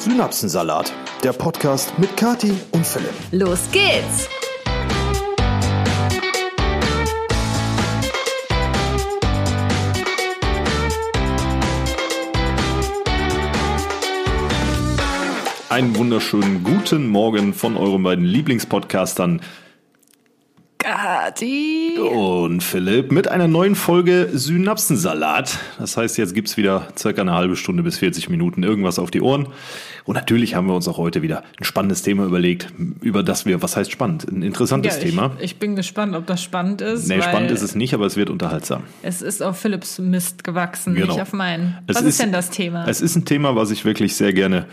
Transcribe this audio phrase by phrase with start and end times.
[0.00, 3.12] Synapsensalat, der Podcast mit Kati und Philipp.
[3.32, 4.30] Los geht's!
[15.68, 19.42] Einen wunderschönen guten Morgen von euren beiden Lieblingspodcastern
[21.10, 25.58] Kati und Philipp mit einer neuen Folge Synapsensalat.
[25.76, 29.20] Das heißt, jetzt gibt's wieder circa eine halbe Stunde bis 40 Minuten irgendwas auf die
[29.20, 29.48] Ohren.
[30.04, 33.60] Und natürlich haben wir uns auch heute wieder ein spannendes Thema überlegt, über das wir,
[33.60, 34.30] was heißt spannend?
[34.30, 35.32] Ein interessantes ja, ich, Thema.
[35.40, 37.08] Ich bin gespannt, ob das spannend ist.
[37.08, 38.84] Nee, spannend ist es nicht, aber es wird unterhaltsam.
[39.02, 41.08] Es ist auf Philipps Mist gewachsen, Genau.
[41.08, 41.76] nicht auf meinen.
[41.88, 42.86] Es Was ist, denn das Thema?
[42.86, 44.66] Es ist ein Thema, was ich wirklich sehr gerne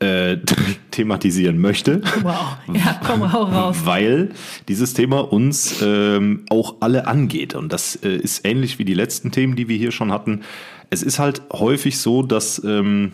[0.00, 0.38] äh,
[0.90, 2.02] thematisieren möchte.
[2.22, 2.56] wow.
[2.72, 3.76] Ja, komm, hau raus.
[3.84, 4.30] Weil
[4.68, 7.54] dieses Thema uns ähm, auch alle angeht.
[7.54, 10.42] Und das äh, ist ähnlich wie die letzten Themen, die wir hier schon hatten.
[10.90, 13.12] Es ist halt häufig so, dass ähm,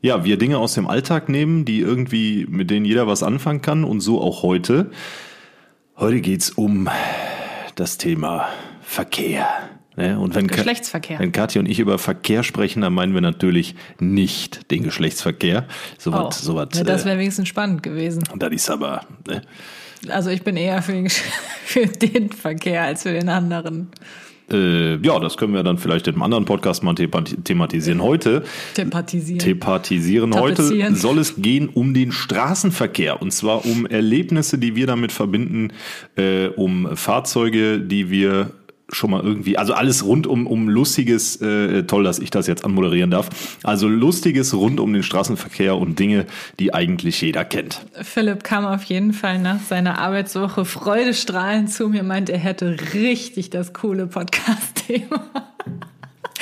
[0.00, 3.84] ja, wir Dinge aus dem Alltag nehmen, die irgendwie, mit denen jeder was anfangen kann.
[3.84, 4.90] Und so auch heute.
[5.96, 6.88] Heute geht's um
[7.76, 8.48] das Thema
[8.80, 9.46] Verkehr.
[9.96, 10.18] Ne?
[10.18, 11.18] Und wenn Geschlechtsverkehr.
[11.18, 15.66] Wenn Kathi und ich über Verkehr sprechen, dann meinen wir natürlich nicht den Geschlechtsverkehr.
[15.98, 18.22] So Oh, was, so was, ja, das äh, wäre wenigstens spannend gewesen.
[18.36, 19.42] das ist aber, ne?
[20.08, 21.08] Also ich bin eher für den,
[21.64, 23.88] für den Verkehr als für den anderen.
[24.50, 28.02] Äh, ja, das können wir dann vielleicht in einem anderen Podcast mal themat- thematisieren.
[28.02, 28.42] Heute,
[28.74, 29.38] Sympathisieren.
[29.38, 33.22] thematisieren, heute soll es gehen um den Straßenverkehr.
[33.22, 35.72] Und zwar um Erlebnisse, die wir damit verbinden,
[36.16, 38.50] äh, um Fahrzeuge, die wir
[38.92, 42.64] schon mal irgendwie, also alles rund um, um lustiges, äh, toll, dass ich das jetzt
[42.64, 43.28] anmoderieren darf,
[43.62, 46.26] also lustiges rund um den Straßenverkehr und Dinge,
[46.58, 47.80] die eigentlich jeder kennt.
[48.02, 53.50] Philipp kam auf jeden Fall nach seiner Arbeitswoche freudestrahlend zu mir, meint, er hätte richtig
[53.50, 55.30] das coole Podcast-Thema.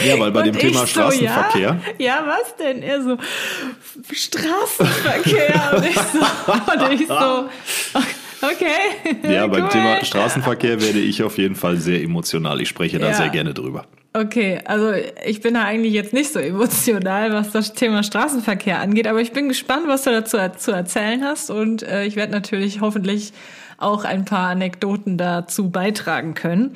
[0.05, 1.81] Ja, weil bei dem Und Thema ich so, Straßenverkehr.
[1.99, 2.83] Ja, ja, was denn?
[2.83, 3.19] Er so,
[4.11, 5.75] Straßenverkehr.
[5.77, 6.21] und ich so,
[6.85, 7.49] und ich so
[8.43, 9.33] okay.
[9.33, 9.69] Ja, beim cool.
[9.71, 12.61] Thema Straßenverkehr werde ich auf jeden Fall sehr emotional.
[12.61, 13.15] Ich spreche da Ja.
[13.15, 13.87] sehr gerne drüber.
[14.13, 14.93] Okay, also
[15.25, 19.33] ich bin da eigentlich jetzt nicht so emotional, was das Thema Straßenverkehr angeht, aber ich
[19.33, 23.33] bin gespannt, was du dazu zu erzählen hast und äh, ich werde natürlich hoffentlich
[23.79, 26.75] auch ein paar Anekdoten dazu beitragen können.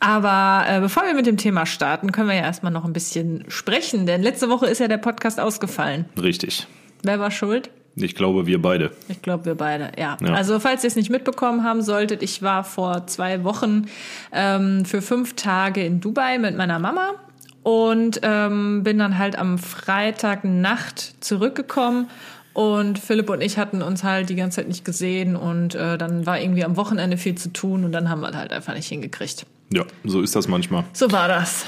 [0.00, 3.44] Aber äh, bevor wir mit dem Thema starten, können wir ja erstmal noch ein bisschen
[3.48, 6.06] sprechen, denn letzte Woche ist ja der Podcast ausgefallen.
[6.20, 6.66] Richtig.
[7.02, 7.70] Wer war schuld?
[8.02, 8.92] Ich glaube, wir beide.
[9.08, 10.16] Ich glaube, wir beide, ja.
[10.20, 10.34] Ja.
[10.34, 13.86] Also, falls ihr es nicht mitbekommen haben solltet, ich war vor zwei Wochen
[14.32, 17.14] ähm, für fünf Tage in Dubai mit meiner Mama
[17.62, 22.08] und ähm, bin dann halt am Freitagnacht zurückgekommen.
[22.54, 26.26] Und Philipp und ich hatten uns halt die ganze Zeit nicht gesehen und äh, dann
[26.26, 29.46] war irgendwie am Wochenende viel zu tun und dann haben wir halt einfach nicht hingekriegt.
[29.72, 30.82] Ja, so ist das manchmal.
[30.92, 31.66] So war das.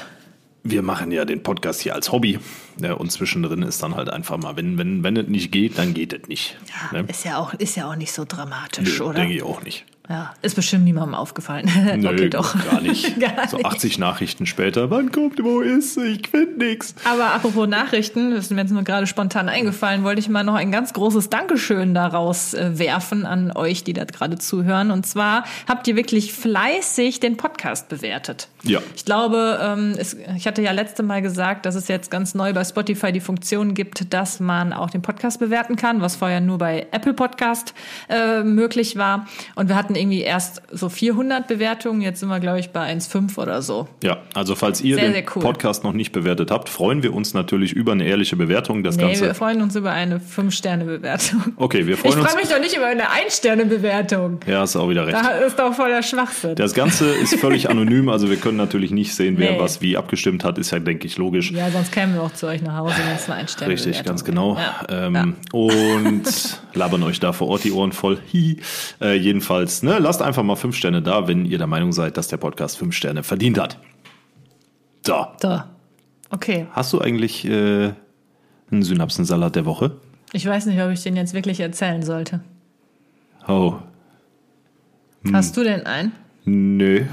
[0.63, 2.39] Wir machen ja den Podcast hier als Hobby.
[2.79, 5.93] Ja, und zwischendrin ist dann halt einfach mal, wenn, wenn, wenn es nicht geht, dann
[5.93, 6.57] geht es nicht.
[6.91, 7.07] Ja, ne?
[7.07, 9.19] ist, ja auch, ist ja auch nicht so dramatisch, Nö, oder?
[9.19, 9.85] denke ich auch nicht.
[10.09, 11.69] Ja, ist bestimmt niemandem aufgefallen.
[11.97, 12.55] Nö, okay, doch.
[12.65, 13.19] gar nicht.
[13.19, 13.65] Gar so nicht.
[13.65, 16.19] 80 Nachrichten später, wann kommt, wo ist sie?
[16.19, 16.95] Ich finde nix.
[17.05, 20.55] Aber apropos Nachrichten, das ist mir jetzt nur gerade spontan eingefallen, wollte ich mal noch
[20.55, 24.91] ein ganz großes Dankeschön daraus äh, werfen an euch, die da gerade zuhören.
[24.91, 28.49] Und zwar habt ihr wirklich fleißig den Podcast bewertet.
[28.63, 28.79] Ja.
[28.95, 32.53] Ich glaube, ähm, es, ich hatte ja letzte Mal gesagt, dass es jetzt ganz neu
[32.53, 36.57] bei Spotify die Funktion gibt, dass man auch den Podcast bewerten kann, was vorher nur
[36.57, 37.73] bei Apple Podcast
[38.09, 39.27] äh, möglich war.
[39.55, 43.37] Und wir hatten irgendwie erst so 400 Bewertungen, jetzt sind wir, glaube ich, bei 1,5
[43.37, 43.87] oder so.
[44.03, 45.41] Ja, also falls ihr Sehr, den sehr cool.
[45.41, 48.83] Podcast noch nicht bewertet habt, freuen wir uns natürlich über eine ehrliche Bewertung.
[48.83, 49.21] Das Nee, Ganze.
[49.25, 51.53] wir freuen uns über eine 5-Sterne-Bewertung.
[51.57, 52.29] okay, wir Ich freuen uns.
[52.31, 54.39] freue mich doch nicht über eine Ein-Sterne-Bewertung.
[54.47, 55.17] Ja, hast du auch wieder recht.
[55.17, 56.55] Da ist doch voller Schwachsinn.
[56.55, 59.59] Das Ganze ist völlig anonym, also wir können natürlich nicht sehen, wer Nee.
[59.59, 61.51] was wie abgestimmt hat, ist ja, denke ich, logisch.
[61.51, 64.23] ja, sonst kämen wir auch zu euch nach Hause, wenn es eine Ein-Sterne-Bewertung Richtig, ganz
[64.23, 64.57] genau.
[64.57, 65.05] Ja.
[65.07, 65.25] Ähm, Ja.
[65.51, 66.23] Und
[66.73, 68.19] labern euch da vor Ort die Ohren voll.
[68.33, 68.57] Hi.
[69.01, 72.27] Äh, jedenfalls, ne, lasst einfach mal fünf Sterne da, wenn ihr der Meinung seid, dass
[72.27, 73.77] der Podcast fünf Sterne verdient hat.
[75.05, 75.61] So, So.
[76.29, 76.67] Okay.
[76.71, 77.91] hast du eigentlich äh,
[78.71, 79.97] einen Synapsensalat der Woche?
[80.33, 82.39] Ich weiß nicht, ob ich den jetzt wirklich erzählen sollte.
[83.47, 83.75] Oh,
[85.23, 85.35] Hm.
[85.35, 86.13] Hast du denn einen?
[86.45, 87.03] nö.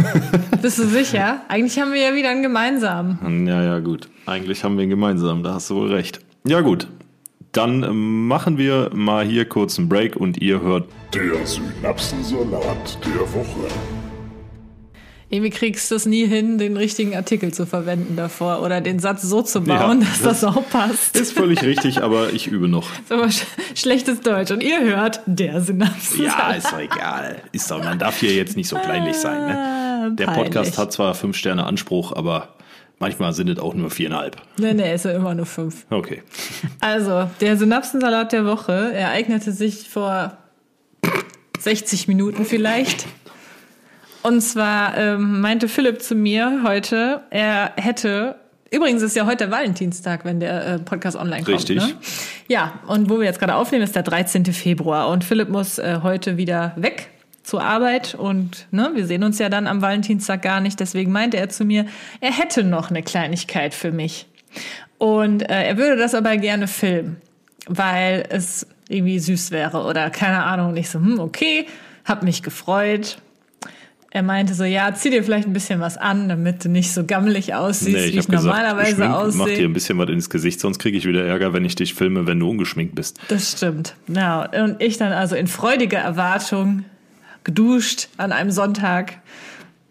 [0.62, 1.40] Bist du sicher?
[1.48, 3.46] Eigentlich haben wir ja wieder einen gemeinsamen.
[3.46, 4.08] Ja, ja, gut.
[4.26, 6.20] Eigentlich haben wir ihn gemeinsam, da hast du wohl recht.
[6.44, 6.86] Ja, gut.
[7.56, 13.20] Dann ähm, machen wir mal hier kurz einen Break und ihr hört Der Synapsensalat der
[13.32, 13.68] Woche.
[15.30, 19.22] Irgendwie kriegst du es nie hin, den richtigen Artikel zu verwenden davor oder den Satz
[19.22, 21.16] so zu bauen, Ja, dass das, auch passt.
[21.16, 22.90] Ist völlig richtig, aber ich übe noch.
[23.02, 24.50] ist aber sch schlechtes Deutsch.
[24.50, 26.24] Und ihr hört der Synapsen.
[26.24, 27.42] Ja, ist doch egal.
[27.52, 29.46] Ist doch, man darf hier jetzt nicht so kleinlich sein.
[29.46, 30.12] Ne?
[30.14, 30.44] Der peinlich.
[30.44, 32.50] Podcast hat zwar fünf Sterne Anspruch, aber
[32.98, 34.36] Manchmal sind es auch nur viereinhalb.
[34.58, 35.84] Nee, nee, ist ja immer nur fünf.
[35.90, 36.22] Okay.
[36.80, 40.38] Also, der Synapsensalat der Woche ereignete sich vor
[41.58, 43.06] 60 Minuten vielleicht.
[44.22, 48.36] Und zwar ähm, meinte Philipp zu mir heute, er hätte.
[48.72, 51.56] Übrigens ist ja heute der Valentinstag, wenn der äh, Podcast online kommt.
[51.56, 51.76] Richtig.
[51.76, 51.92] Ne?
[52.48, 54.46] Ja, und wo wir jetzt gerade aufnehmen, ist der 13.
[54.46, 55.08] Februar.
[55.10, 57.10] Und Philipp muss äh, heute wieder weg
[57.46, 60.80] zur Arbeit und ne, wir sehen uns ja dann am Valentinstag gar nicht.
[60.80, 61.86] Deswegen meinte er zu mir,
[62.20, 64.26] er hätte noch eine Kleinigkeit für mich.
[64.98, 67.18] Und äh, er würde das aber gerne filmen,
[67.68, 70.70] weil es irgendwie süß wäre oder keine Ahnung.
[70.70, 71.66] Und ich so, hm, okay,
[72.04, 73.18] hab mich gefreut.
[74.10, 77.04] Er meinte so, ja, zieh dir vielleicht ein bisschen was an, damit du nicht so
[77.04, 79.58] gammelig aussiehst, wie ich hab gesagt, normalerweise geschminkt, Mach aussehe.
[79.58, 82.26] dir ein bisschen was ins Gesicht, sonst kriege ich wieder Ärger, wenn ich dich filme,
[82.26, 83.20] wenn du ungeschminkt bist.
[83.28, 83.94] Das stimmt.
[84.08, 86.84] Ja, und ich dann also in freudiger Erwartung
[87.46, 89.20] geduscht an einem Sonntag,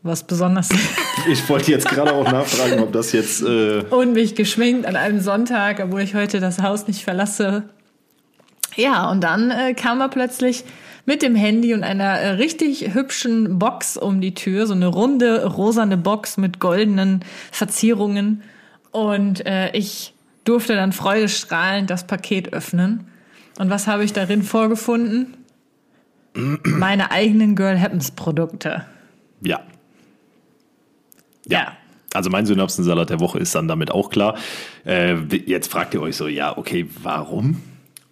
[0.04, 0.69] was besonders
[1.31, 3.42] Ich wollte jetzt gerade auch nachfragen, ob das jetzt.
[3.42, 7.63] Äh, und mich geschminkt an einem Sonntag, obwohl ich heute das Haus nicht verlasse.
[8.75, 10.66] Ja, und dann äh, kam er plötzlich
[11.06, 15.46] mit dem Handy und einer äh, richtig hübschen Box um die Tür, so eine runde,
[15.46, 18.44] rosane Box mit goldenen Verzierungen.
[18.92, 20.13] Und äh, ich
[20.44, 23.07] durfte dann freudestrahlend das Paket öffnen.
[23.57, 25.38] Und was habe ich darin vorgefunden?
[26.36, 28.86] Meine eigenen Girl Happens Produkte.
[29.42, 29.62] ja.
[31.48, 31.74] Ja.
[32.14, 34.38] Also mein Synapsensalat der Woche ist dann damit auch klar.
[34.86, 35.16] Äh,
[35.46, 37.62] jetzt fragt ihr euch so, ja, okay, warum?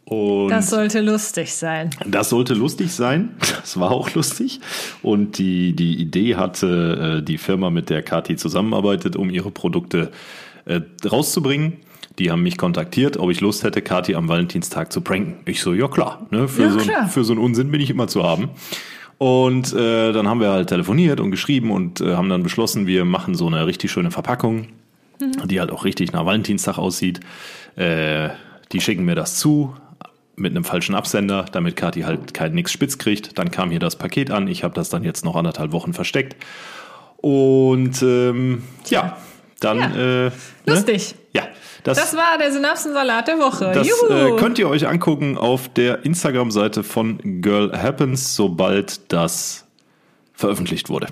[0.03, 1.89] Und Das sollte lustig sein.
[2.05, 3.29] Das sollte lustig sein.
[3.39, 4.59] Das war auch lustig.
[5.01, 10.11] Und die, die Idee hatte äh, die Firma, mit der Kati zusammenarbeitet, um ihre Produkte
[10.65, 11.77] äh, rauszubringen.
[12.19, 15.37] Die haben mich kontaktiert, ob ich Lust hätte, Kati am Valentinstag zu pranken.
[15.45, 16.47] Ich so, ja klar, ne?
[16.47, 17.07] für, Ja, so, klar.
[17.07, 18.49] für so einen Unsinn bin ich immer zu haben.
[19.17, 23.05] Und äh, dann haben wir halt telefoniert und geschrieben und äh, haben dann beschlossen, wir
[23.05, 24.67] machen so eine richtig schöne Verpackung,
[25.45, 27.19] die halt auch richtig nach Valentinstag aussieht.
[27.75, 28.29] Äh,
[28.71, 29.73] die schicken mir das zu
[30.35, 33.37] mit einem falschen Absender, damit Kati halt kein nix spitz kriegt.
[33.37, 34.47] Dann kam hier das Paket an.
[34.47, 36.35] Ich habe das dann jetzt noch anderthalb Wochen versteckt.
[37.17, 39.17] Und ähm, ja,
[39.63, 39.85] dann Ja.
[39.87, 40.31] äh, ne?
[40.65, 41.15] Lustig.
[41.33, 41.43] Ja,
[41.83, 43.71] das, Das war der Synapsensalat der Woche.
[43.73, 44.35] das Juhu.
[44.35, 49.65] äh, könnt ihr euch angucken auf der Instagram-Seite von Girl Happens, sobald das
[50.33, 51.07] veröffentlicht wurde.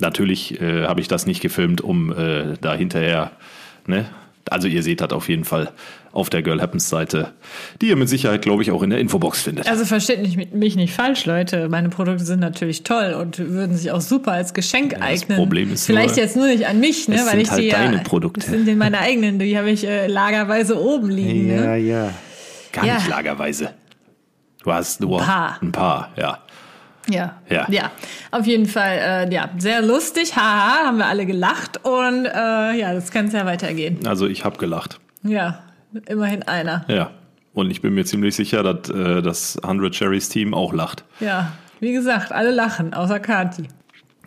[0.00, 3.32] Natürlich äh, habe ich das nicht gefilmt, um äh, da hinterher,
[3.86, 4.06] ne?
[4.50, 5.70] Also ihr seht das auf jeden Fall
[6.12, 7.32] auf der Girl Happens Seite,
[7.82, 9.68] die ihr mit Sicherheit, glaube ich, auch in der Infobox findet.
[9.68, 11.68] Also versteht nicht, mich nicht falsch, Leute.
[11.68, 15.36] Meine Produkte sind natürlich toll und würden sich auch super als Geschenk das eignen.
[15.36, 17.62] Problem ist Vielleicht nur, jetzt nur nicht an mich, ne, es weil sind ich halt
[17.62, 18.40] die deine ja, Produkte.
[18.50, 21.48] Das sind meine eigenen, die habe ich äh, lagerweise oben liegen.
[21.48, 21.76] Ne?
[21.78, 22.10] ja.
[22.72, 22.94] Gar Ja.
[22.94, 23.70] nicht lagerweise.
[24.64, 25.58] Du hast nur Ein paar.
[25.62, 26.38] ein paar, ja.
[27.10, 27.40] Ja.
[27.48, 27.66] Ja.
[27.70, 27.90] ja,
[28.30, 28.98] auf jeden Fall,
[29.30, 33.32] äh, ja, sehr lustig, haha, haben wir alle gelacht und äh, ja, das kann es
[33.32, 34.06] ja weitergehen.
[34.06, 35.00] Also ich habe gelacht.
[35.22, 35.62] Ja,
[36.06, 36.84] immerhin einer.
[36.88, 37.10] Ja.
[37.54, 41.04] Und ich bin mir ziemlich sicher, dass äh, das 100 Cherries Team auch lacht.
[41.18, 43.64] Ja, wie gesagt, alle lachen, außer Kati.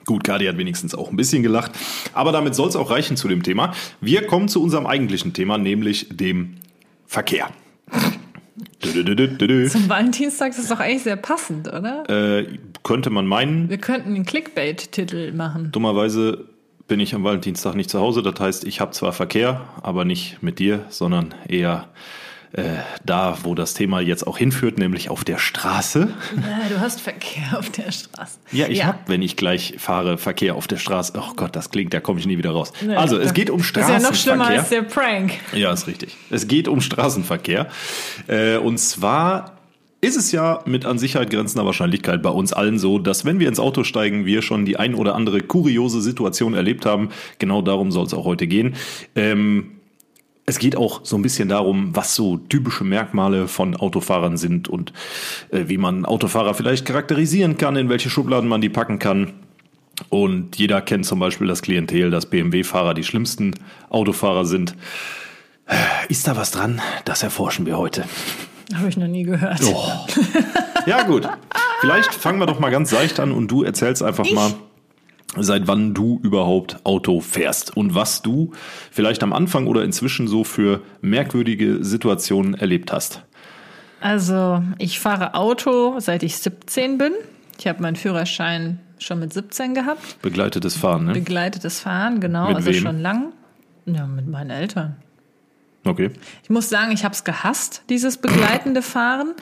[0.05, 1.71] Gut, Kadi hat wenigstens auch ein bisschen gelacht.
[2.13, 3.73] Aber damit soll es auch reichen zu dem Thema.
[4.01, 6.55] Wir kommen zu unserem eigentlichen Thema, nämlich dem
[7.05, 7.49] Verkehr.
[8.83, 9.69] Dü, dü, dü.
[9.69, 12.03] Zum Valentinstag ist das doch eigentlich sehr passend, oder?
[12.09, 12.47] Äh,
[12.83, 15.71] könnte man meinen, Wir könnten einen Clickbait-Titel machen.
[15.71, 16.45] dummerweise
[16.87, 18.21] bin ich am Valentinstag nicht zu Hause.
[18.21, 21.87] Das heißt, ich habe zwar Verkehr, aber nicht mit dir, sondern eher
[22.53, 22.63] äh,
[23.05, 26.13] da, wo das Thema jetzt auch hinführt, nämlich auf der Straße.
[26.35, 28.39] Ja, du hast Verkehr auf der Straße.
[28.51, 31.13] Ja, ich habe, wenn ich gleich fahre, Verkehr auf der Straße.
[31.15, 32.73] Oh Gott, das klingt, da komme ich nie wieder raus.
[32.85, 34.09] Nee, also, es geht um Das ist ja Straßenverkehr.
[34.09, 35.33] noch schlimmer als der Prank.
[35.53, 36.15] Ja, ist richtig.
[36.29, 37.67] Es geht um Straßenverkehr.
[38.27, 39.57] Äh, und zwar
[40.01, 43.47] ist es ja mit an Sicherheit grenzender Wahrscheinlichkeit bei uns allen so, dass wenn wir
[43.47, 47.09] ins Auto steigen, wir schon die ein oder andere kuriose Situation erlebt haben.
[47.37, 48.75] Genau darum soll es auch heute gehen.
[49.15, 49.80] Ähm,
[50.51, 54.91] es geht auch so ein bisschen darum, was so typische Merkmale von Autofahrern sind und
[55.49, 59.31] äh, wie man Autofahrer vielleicht charakterisieren kann, in welche Schubladen man die packen kann.
[60.09, 63.53] Und jeder kennt zum Beispiel das Klientel, dass BMW-Fahrer die schlimmsten
[63.89, 64.75] Autofahrer sind.
[65.67, 65.75] Äh,
[66.09, 66.81] Ist da was dran?
[67.05, 68.03] Das erforschen wir heute.
[68.75, 69.61] Habe ich noch nie gehört.
[69.63, 70.05] Oh.
[70.85, 71.29] Ja, gut.
[71.79, 74.53] Vielleicht fangen wir doch mal ganz seicht an und du erzählst einfach mal,
[75.37, 78.51] seit wann du überhaupt Auto fährst und was du
[78.91, 83.23] vielleicht am Anfang oder inzwischen so für merkwürdige Situationen erlebt hast.
[84.01, 87.13] Also, ich fahre Auto, seit ich 17 bin.
[87.59, 90.21] Ich habe meinen Führerschein schon mit 17 gehabt.
[90.21, 91.13] Begleitetes Fahren, ne?
[91.13, 92.81] Begleitetes Fahren, genau, Mit also wem?
[92.81, 93.33] schon lang.
[93.85, 94.95] Ja, mit meinen Eltern.
[95.83, 96.11] Okay.
[96.43, 99.33] Ich muss sagen, ich habe es gehasst, dieses begleitende Fahren.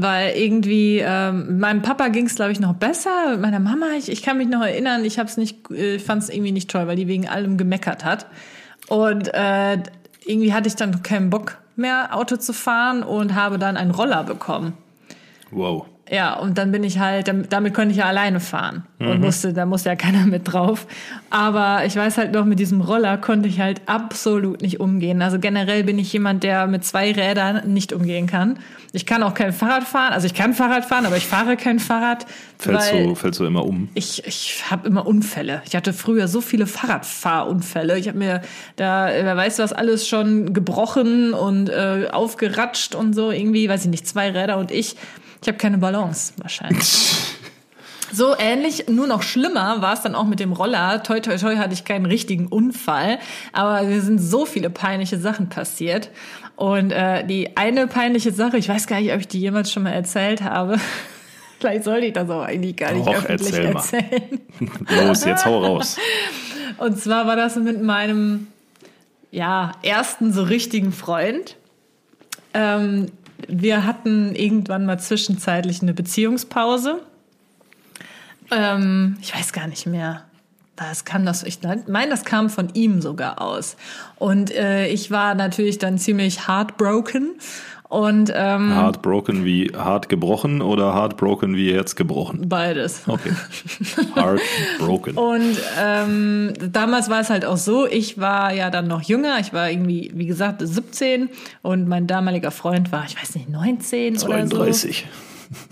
[0.00, 3.30] Weil irgendwie, ähm, meinem Papa ging es, glaube ich, noch besser.
[3.30, 6.28] Mit meiner Mama, ich, ich kann mich noch erinnern, ich hab's nicht, äh, fand es
[6.28, 8.26] irgendwie nicht toll, weil die wegen allem gemeckert hat.
[8.88, 9.78] Und äh,
[10.24, 14.24] irgendwie hatte ich dann keinen Bock mehr, Auto zu fahren und habe dann einen Roller
[14.24, 14.74] bekommen.
[15.50, 15.86] Wow.
[16.10, 19.52] Ja, und dann bin ich halt, dam- damit konnte ich ja alleine fahren und musste,
[19.52, 20.86] da musste ja keiner mit drauf.
[21.30, 25.20] Aber ich weiß halt noch, mit diesem Roller konnte ich halt absolut nicht umgehen.
[25.20, 28.58] Also generell bin ich jemand, der mit zwei Rädern nicht umgehen kann.
[28.92, 31.78] Ich kann auch kein Fahrrad fahren, also ich kann Fahrrad fahren, aber ich fahre kein
[31.78, 32.24] Fahrrad.
[32.58, 33.90] Fällst du, fällst du immer um?
[33.94, 35.60] ich, ich habe immer Unfälle.
[35.66, 37.98] Ich hatte früher so viele Fahrradfahrunfälle.
[37.98, 38.40] Ich habe mir
[38.76, 43.30] da, wer weiß was, alles schon gebrochen und äh, aufgeratscht und so.
[43.30, 44.96] Irgendwie, weiß ich nicht, zwei Räder und ich.
[45.42, 47.14] Ich habe keine Balance wahrscheinlich.
[48.10, 51.02] So ähnlich, nur noch schlimmer war es dann auch mit dem Roller.
[51.02, 53.18] Toi, toi, toi hatte ich keinen richtigen Unfall,
[53.52, 56.10] aber mir sind so viele peinliche Sachen passiert.
[56.56, 59.82] Und äh, die eine peinliche Sache, ich weiß gar nicht, ob ich die jemals schon
[59.82, 60.78] mal erzählt habe.
[61.60, 64.40] Vielleicht sollte ich das auch eigentlich gar nicht Doch, öffentlich erzähl erzählen.
[65.06, 65.96] Los, jetzt hau raus.
[66.78, 68.46] Und zwar war das mit meinem
[69.30, 71.56] ja, ersten so richtigen Freund.
[72.54, 73.12] Ähm,
[73.46, 77.00] wir hatten irgendwann mal zwischenzeitlich eine Beziehungspause.
[78.50, 80.24] Ähm, ich weiß gar nicht mehr.
[80.76, 83.76] Das kam das, ich meine, das kam von ihm sogar aus.
[84.16, 87.34] Und äh, ich war natürlich dann ziemlich heartbroken.
[87.88, 92.46] Und ähm, Heartbroken wie hart gebrochen oder heartbroken wie Herz gebrochen?
[92.46, 93.02] beides.
[93.06, 93.32] Okay.
[94.14, 95.16] Heartbroken.
[95.16, 99.54] Und ähm, damals war es halt auch so, ich war ja dann noch jünger, ich
[99.54, 101.30] war irgendwie, wie gesagt, 17
[101.62, 104.56] und mein damaliger Freund war, ich weiß nicht, 19 oder so.
[104.56, 105.06] 32.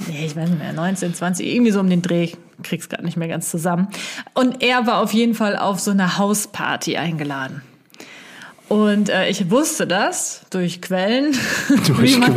[0.08, 2.30] Nee, ich weiß nicht mehr, 19, 20, irgendwie so um den Dreh,
[2.62, 3.88] krieg's gerade nicht mehr ganz zusammen.
[4.32, 7.60] Und er war auf jeden Fall auf so eine Hausparty eingeladen.
[8.68, 11.32] Und äh, ich wusste das durch Quellen,
[12.00, 12.34] wie, man,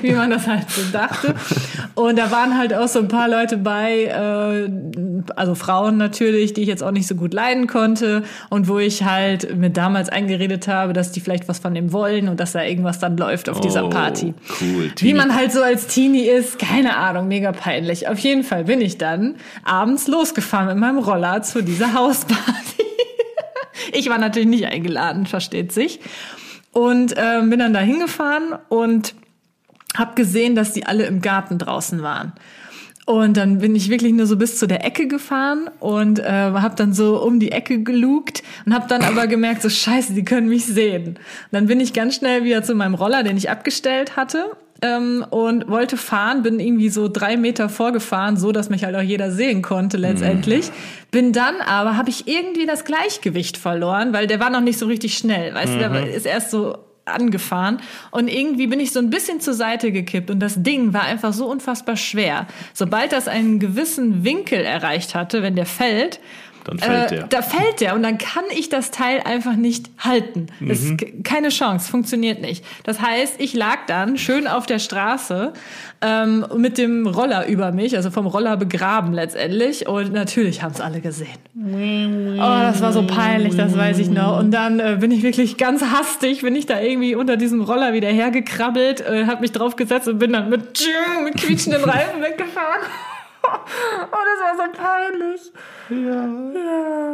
[0.00, 1.34] wie man das halt so dachte.
[1.94, 4.70] Und da waren halt auch so ein paar Leute bei, äh,
[5.36, 9.02] also Frauen natürlich, die ich jetzt auch nicht so gut leiden konnte und wo ich
[9.04, 12.62] halt mir damals eingeredet habe, dass die vielleicht was von dem wollen und dass da
[12.62, 14.32] irgendwas dann läuft auf dieser Oh, Party.
[14.62, 15.14] cool, Wie Teenie.
[15.14, 18.08] man halt so als Teenie ist, keine Ahnung, mega peinlich.
[18.08, 22.42] Auf jeden Fall bin ich dann abends losgefahren mit meinem Roller zu dieser Hausparty.
[23.92, 26.00] Ich war natürlich nicht eingeladen, versteht sich.
[26.72, 29.14] Und ähm, bin dann da hingefahren und
[29.96, 32.32] habe gesehen, dass die alle im Garten draußen waren.
[33.06, 36.74] Und dann bin ich wirklich nur so bis zu der Ecke gefahren und äh, habe
[36.74, 40.48] dann so um die Ecke gelugt und habe dann aber gemerkt, so scheiße, die können
[40.48, 41.10] mich sehen.
[41.10, 41.18] Und
[41.52, 44.46] dann bin ich ganz schnell wieder zu meinem Roller, den ich abgestellt hatte
[44.82, 49.00] ähm, und wollte fahren, bin irgendwie so drei Meter vorgefahren, so dass mich halt auch
[49.02, 50.72] jeder sehen konnte letztendlich.
[51.12, 54.86] Bin dann aber, habe ich irgendwie das Gleichgewicht verloren, weil der war noch nicht so
[54.86, 55.54] richtig schnell.
[55.54, 59.40] Weißt du, der war- ist erst so angefahren und irgendwie bin ich so ein bisschen
[59.40, 62.46] zur Seite gekippt und das Ding war einfach so unfassbar schwer.
[62.74, 66.20] Sobald das einen gewissen Winkel erreicht hatte, wenn der fällt,
[66.66, 67.26] Dann fällt äh, der.
[67.28, 70.46] da fällt der und dann kann ich das Teil einfach nicht halten.
[70.60, 72.64] Das ist ke- keine Chance, funktioniert nicht.
[72.84, 75.52] Das heißt, ich lag dann schön auf der Straße
[76.02, 80.80] ähm, mit dem Roller über mich, also vom Roller begraben letztendlich und natürlich haben es
[80.80, 81.28] alle gesehen.
[81.54, 84.38] Oh, das war so peinlich, das weiß ich noch.
[84.38, 87.92] Und dann äh, bin ich wirklich ganz hastig, bin ich da irgendwie unter diesem Roller
[87.92, 90.84] wieder hergekrabbelt, äh, habe mich draufgesetzt und bin dann mit,
[91.24, 92.82] mit quietschenden Reifen weggefahren.
[93.46, 95.52] Oh, das war so peinlich.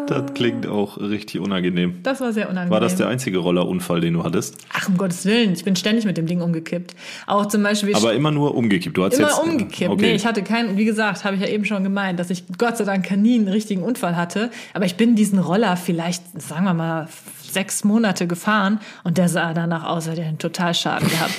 [0.08, 2.00] Das klingt auch richtig unangenehm.
[2.02, 2.70] Das war sehr unangenehm.
[2.70, 4.56] War das der einzige Rollerunfall, den du hattest?
[4.72, 6.94] Ach, um Gottes Willen, ich bin ständig mit dem Ding umgekippt.
[7.26, 8.96] Auch zum Beispiel Aber immer nur umgekippt.
[8.96, 9.90] Du hast immer jetzt umgekippt.
[9.90, 10.02] Okay.
[10.02, 12.76] Nee, ich hatte keinen, wie gesagt, habe ich ja eben schon gemeint, dass ich Gott
[12.76, 14.50] sei Dank nie einen richtigen Unfall hatte.
[14.74, 17.08] Aber ich bin diesen Roller vielleicht, sagen wir mal,
[17.52, 21.34] sechs Monate gefahren und der sah danach aus, als hätte er einen Totalschaden gehabt.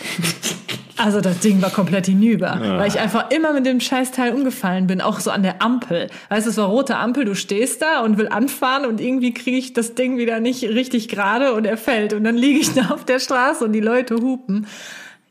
[0.96, 5.02] Also das Ding war komplett hinüber, weil ich einfach immer mit dem Scheißteil umgefallen bin,
[5.02, 6.08] auch so an der Ampel.
[6.30, 9.58] Weißt du, es war rote Ampel, du stehst da und will anfahren und irgendwie kriege
[9.58, 12.92] ich das Ding wieder nicht richtig gerade und er fällt und dann liege ich da
[12.92, 14.68] auf der Straße und die Leute hupen.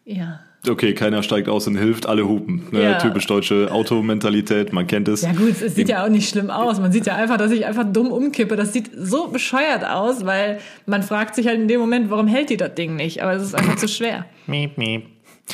[0.05, 0.41] Ja.
[0.69, 2.63] Okay, keiner steigt aus und hilft, alle hupen.
[2.71, 2.83] Ne?
[2.85, 2.99] Ja.
[2.99, 5.23] Typisch deutsche Automentalität, man kennt es.
[5.23, 6.79] Ja gut, es sieht ja auch nicht schlimm aus.
[6.79, 8.55] Man sieht ja einfach, dass ich einfach dumm umkippe.
[8.55, 12.51] Das sieht so bescheuert aus, weil man fragt sich halt in dem Moment, warum hält
[12.51, 13.23] die das Ding nicht?
[13.23, 14.27] Aber es ist einfach zu schwer.
[14.47, 15.07] Miep, miep.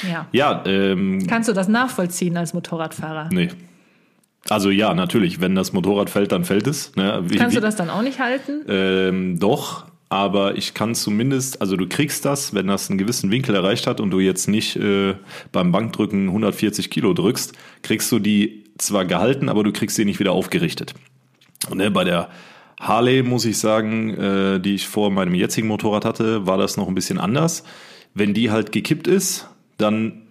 [0.07, 0.27] Ja.
[0.33, 3.31] Ja, ähm, Kannst du das nachvollziehen als Motorradfahrer?
[3.33, 3.49] nee.
[4.51, 6.95] Also ja, natürlich, wenn das Motorrad fällt, dann fällt es.
[6.97, 7.23] Ne?
[7.25, 8.63] Wie, Kannst du das dann auch nicht halten?
[8.67, 13.55] Ähm, doch, aber ich kann zumindest, also du kriegst das, wenn das einen gewissen Winkel
[13.55, 15.15] erreicht hat und du jetzt nicht äh,
[15.53, 20.21] beim Bankdrücken 140 Kilo drückst, kriegst du die zwar gehalten, aber du kriegst sie nicht
[20.21, 20.95] wieder aufgerichtet.
[21.69, 22.31] Und ne, bei der
[22.81, 26.89] Harley, muss ich sagen, äh, die ich vor meinem jetzigen Motorrad hatte, war das noch
[26.89, 27.65] ein bisschen anders.
[28.15, 30.23] Wenn die halt gekippt ist, dann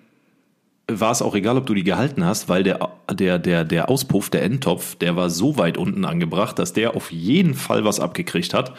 [0.89, 4.29] war es auch egal, ob du die gehalten hast, weil der, der, der, der Auspuff,
[4.29, 8.53] der Endtopf, der war so weit unten angebracht, dass der auf jeden Fall was abgekriegt
[8.53, 8.73] hat.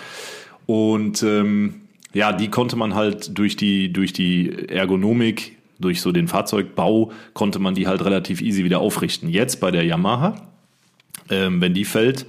[0.69, 1.81] Und ähm,
[2.13, 7.59] ja, die konnte man halt durch die, durch die Ergonomik, durch so den Fahrzeugbau, konnte
[7.59, 9.31] man die halt relativ easy wieder aufrichten.
[9.31, 10.47] Jetzt bei der Yamaha,
[11.31, 12.27] ähm, wenn die fällt,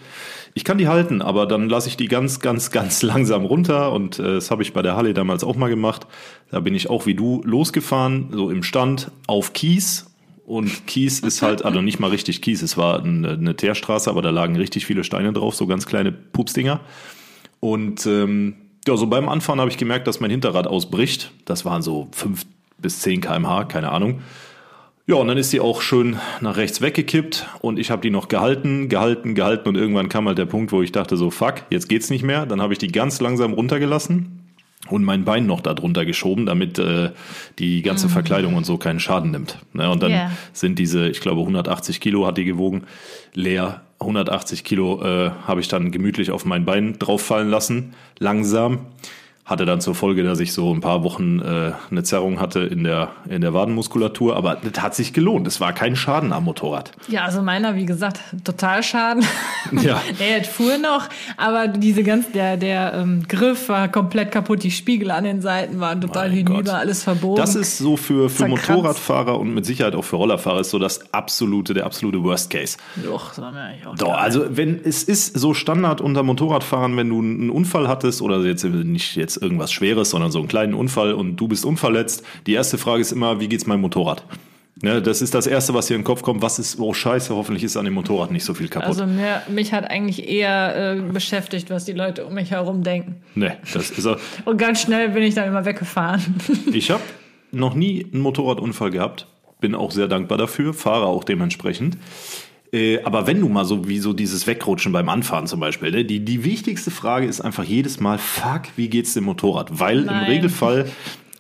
[0.54, 4.20] ich kann die halten, aber dann lasse ich die ganz, ganz, ganz langsam runter und
[4.20, 6.08] äh, das habe ich bei der Halle damals auch mal gemacht.
[6.50, 10.06] Da bin ich auch wie du losgefahren, so im Stand auf Kies.
[10.46, 14.22] Und Kies ist halt, also nicht mal richtig Kies, es war eine, eine Teerstraße, aber
[14.22, 16.80] da lagen richtig viele Steine drauf, so ganz kleine Pupsdinger.
[17.60, 18.56] Und ähm,
[18.88, 21.32] ja, so beim Anfahren habe ich gemerkt, dass mein Hinterrad ausbricht.
[21.46, 22.46] Das waren so fünf
[22.78, 24.22] bis zehn kmh, keine Ahnung.
[25.06, 28.28] Ja, und dann ist sie auch schön nach rechts weggekippt und ich habe die noch
[28.28, 31.90] gehalten, gehalten, gehalten und irgendwann kam halt der Punkt, wo ich dachte so, fuck, jetzt
[31.90, 32.46] geht's nicht mehr.
[32.46, 34.40] Dann habe ich die ganz langsam runtergelassen
[34.88, 37.10] und mein Bein noch da drunter geschoben, damit äh,
[37.58, 38.12] die ganze mhm.
[38.12, 39.58] Verkleidung und so keinen Schaden nimmt.
[39.74, 40.32] Ne, und dann yeah.
[40.54, 42.84] sind diese, ich glaube 180 Kilo hat die gewogen,
[43.34, 48.88] leer 180 Kilo äh, habe ich dann gemütlich auf mein Bein drauf fallen lassen, langsam.
[49.50, 52.84] Hatte dann zur Folge, dass ich so ein paar Wochen äh, eine Zerrung hatte in
[52.84, 55.48] der, in der Wadenmuskulatur, aber das hat sich gelohnt.
[55.48, 56.92] Es war kein Schaden am Motorrad.
[57.08, 59.26] Ja, also meiner, wie gesagt, total Schaden.
[59.72, 60.02] Ja.
[60.20, 65.12] der fuhr noch, aber diese ganz, der, der ähm, Griff war komplett kaputt, die Spiegel
[65.12, 66.74] an den Seiten waren total mein hinüber, Gott.
[66.74, 67.36] alles verbogen.
[67.36, 71.14] Das ist so für, für Motorradfahrer und mit Sicherheit auch für Rollerfahrer ist so das
[71.14, 72.78] absolute, der absolute Worst Case.
[73.04, 76.96] Doch, das war mir eigentlich auch Doch, also wenn es ist so Standard unter Motorradfahren,
[76.98, 80.74] wenn du einen Unfall hattest oder jetzt nicht jetzt irgendwas Schweres, sondern so einen kleinen
[80.74, 82.24] Unfall und du bist unverletzt.
[82.48, 84.24] Die erste Frage ist immer, wie geht's meinem Motorrad?
[84.82, 86.42] Ne, das ist das Erste, was hier in den Kopf kommt.
[86.42, 88.88] Was ist, oh Scheiße, hoffentlich ist an dem Motorrad nicht so viel kaputt.
[88.88, 93.18] Also mir, mich hat eigentlich eher äh, beschäftigt, was die Leute um mich herum denken.
[93.36, 94.18] Nee, das ist er.
[94.46, 96.36] Und ganz schnell bin ich dann immer weggefahren.
[96.74, 97.04] ich habe
[97.52, 99.28] noch nie einen Motorradunfall gehabt.
[99.60, 101.98] Bin auch sehr dankbar dafür, fahre auch dementsprechend.
[102.72, 106.06] Äh, aber wenn du mal so wie so dieses Wegrutschen beim Anfahren zum Beispiel, ne,
[106.06, 109.80] die, die wichtigste Frage ist einfach jedes Mal, fuck, wie geht's dem Motorrad?
[109.80, 110.24] Weil Nein.
[110.24, 110.90] im Regelfall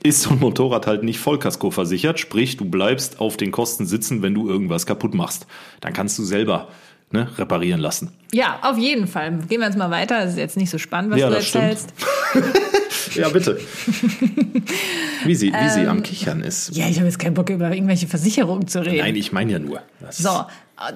[0.01, 4.21] ist so ein Motorrad halt nicht Vollkasko versichert, sprich, du bleibst auf den Kosten sitzen,
[4.21, 5.45] wenn du irgendwas kaputt machst.
[5.81, 6.69] Dann kannst du selber
[7.11, 8.11] ne, reparieren lassen.
[8.31, 9.39] Ja, auf jeden Fall.
[9.49, 10.21] Gehen wir jetzt mal weiter.
[10.21, 11.93] Das ist jetzt nicht so spannend, was ja, du erzählst.
[13.15, 13.59] ja, bitte.
[15.25, 16.75] Wie sie, wie sie am ähm, Kichern ist.
[16.75, 18.99] Ja, ich habe jetzt keinen Bock, über irgendwelche Versicherungen zu reden.
[18.99, 19.81] Nein, ich meine ja nur.
[20.11, 20.45] so,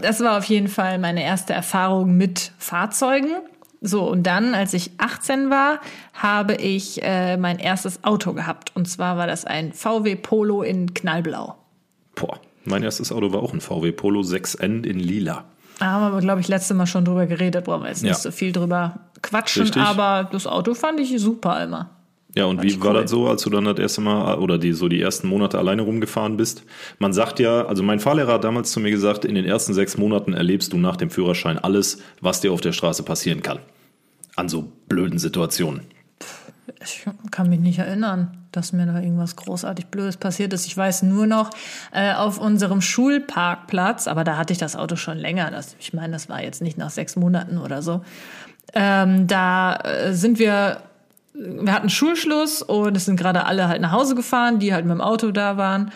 [0.01, 3.31] das war auf jeden Fall meine erste Erfahrung mit Fahrzeugen.
[3.81, 5.81] So, und dann, als ich 18 war,
[6.13, 8.71] habe ich äh, mein erstes Auto gehabt.
[8.75, 11.57] Und zwar war das ein VW Polo in Knallblau.
[12.15, 15.43] Boah, mein erstes Auto war auch ein VW Polo 6N in Lila.
[15.79, 17.65] Da haben wir, glaube ich, letzte Mal schon drüber geredet.
[17.65, 18.17] Brauchen wir jetzt nicht ja.
[18.17, 19.63] so viel drüber quatschen.
[19.63, 19.81] Richtig.
[19.81, 21.89] Aber das Auto fand ich super immer.
[22.35, 22.83] Ja, und wie cool.
[22.83, 25.59] war das so, als du dann das erste Mal oder die, so die ersten Monate
[25.59, 26.63] alleine rumgefahren bist?
[26.97, 29.97] Man sagt ja, also mein Fahrlehrer hat damals zu mir gesagt, in den ersten sechs
[29.97, 33.59] Monaten erlebst du nach dem Führerschein alles, was dir auf der Straße passieren kann.
[34.35, 35.81] An so blöden Situationen.
[36.83, 40.65] Ich kann mich nicht erinnern, dass mir da irgendwas großartig Blödes passiert ist.
[40.65, 41.49] Ich weiß nur noch,
[41.91, 45.51] äh, auf unserem Schulparkplatz, aber da hatte ich das Auto schon länger.
[45.51, 48.01] Das, ich meine, das war jetzt nicht nach sechs Monaten oder so.
[48.73, 50.77] Ähm, da äh, sind wir
[51.33, 54.93] wir hatten Schulschluss und es sind gerade alle halt nach Hause gefahren, die halt mit
[54.93, 55.91] dem Auto da waren.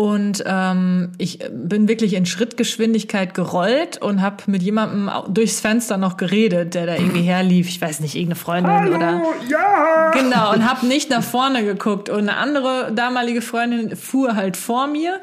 [0.00, 6.16] Und ähm, ich bin wirklich in Schrittgeschwindigkeit gerollt und habe mit jemandem durchs Fenster noch
[6.16, 7.68] geredet, der da irgendwie herlief.
[7.68, 9.22] Ich weiß nicht, irgendeine Freundin Hallo, oder.
[9.50, 10.10] Ja!
[10.12, 12.08] Genau, und habe nicht nach vorne geguckt.
[12.08, 15.20] Und eine andere damalige Freundin fuhr halt vor mir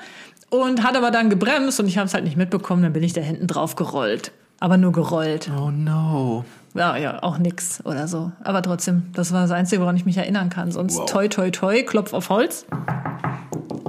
[0.51, 2.83] und hat aber dann gebremst und ich habe es halt nicht mitbekommen.
[2.83, 4.31] Dann bin ich da hinten drauf gerollt.
[4.59, 5.49] Aber nur gerollt.
[5.59, 6.45] Oh no
[6.77, 8.31] ja, ja, auch nix oder so.
[8.43, 10.71] Aber trotzdem, das war das Einzige, woran ich mich erinnern kann.
[10.71, 11.05] Sonst wow.
[11.09, 12.65] toi, toi, toi, Klopf auf Holz.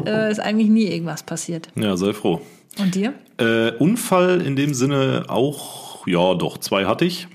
[0.09, 1.68] Äh, ist eigentlich nie irgendwas passiert.
[1.75, 2.40] Ja, sei froh.
[2.79, 3.14] Und dir?
[3.38, 7.29] Äh, Unfall in dem Sinne auch, ja, doch, zwei hatte ich.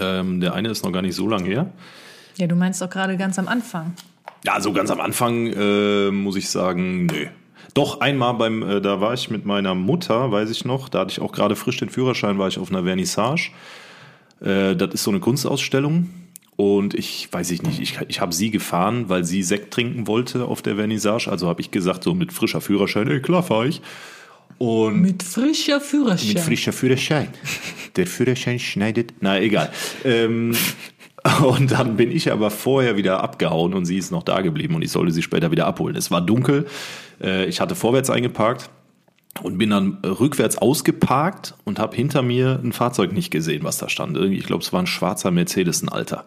[0.00, 1.70] Ähm, der eine ist noch gar nicht so lang her.
[2.36, 3.94] Ja, du meinst doch gerade ganz am Anfang.
[4.44, 7.26] Ja, so ganz am Anfang äh, muss ich sagen, nö.
[7.74, 11.12] Doch einmal beim, äh, da war ich mit meiner Mutter, weiß ich noch, da hatte
[11.12, 13.50] ich auch gerade frisch den Führerschein, war ich auf einer Vernissage.
[14.40, 16.10] Äh, das ist so eine Kunstausstellung.
[16.56, 20.44] Und ich weiß ich nicht, ich, ich habe sie gefahren, weil sie Sekt trinken wollte
[20.44, 21.28] auf der Vernissage.
[21.30, 23.80] Also habe ich gesagt, so mit frischer Führerschein, ey, klar fahre ich.
[24.58, 26.34] Und mit frischer Führerschein.
[26.34, 27.28] Mit frischer Führerschein.
[27.96, 29.14] Der Führerschein schneidet.
[29.20, 29.72] Na, egal.
[30.04, 30.54] ähm,
[31.42, 34.82] und dann bin ich aber vorher wieder abgehauen und sie ist noch da geblieben und
[34.82, 35.96] ich sollte sie später wieder abholen.
[35.96, 36.66] Es war dunkel.
[37.20, 38.70] Äh, ich hatte vorwärts eingeparkt
[39.40, 43.88] und bin dann rückwärts ausgeparkt und habe hinter mir ein Fahrzeug nicht gesehen, was da
[43.88, 44.16] stand.
[44.18, 46.24] Ich glaube, es war ein schwarzer Mercedes, ein alter.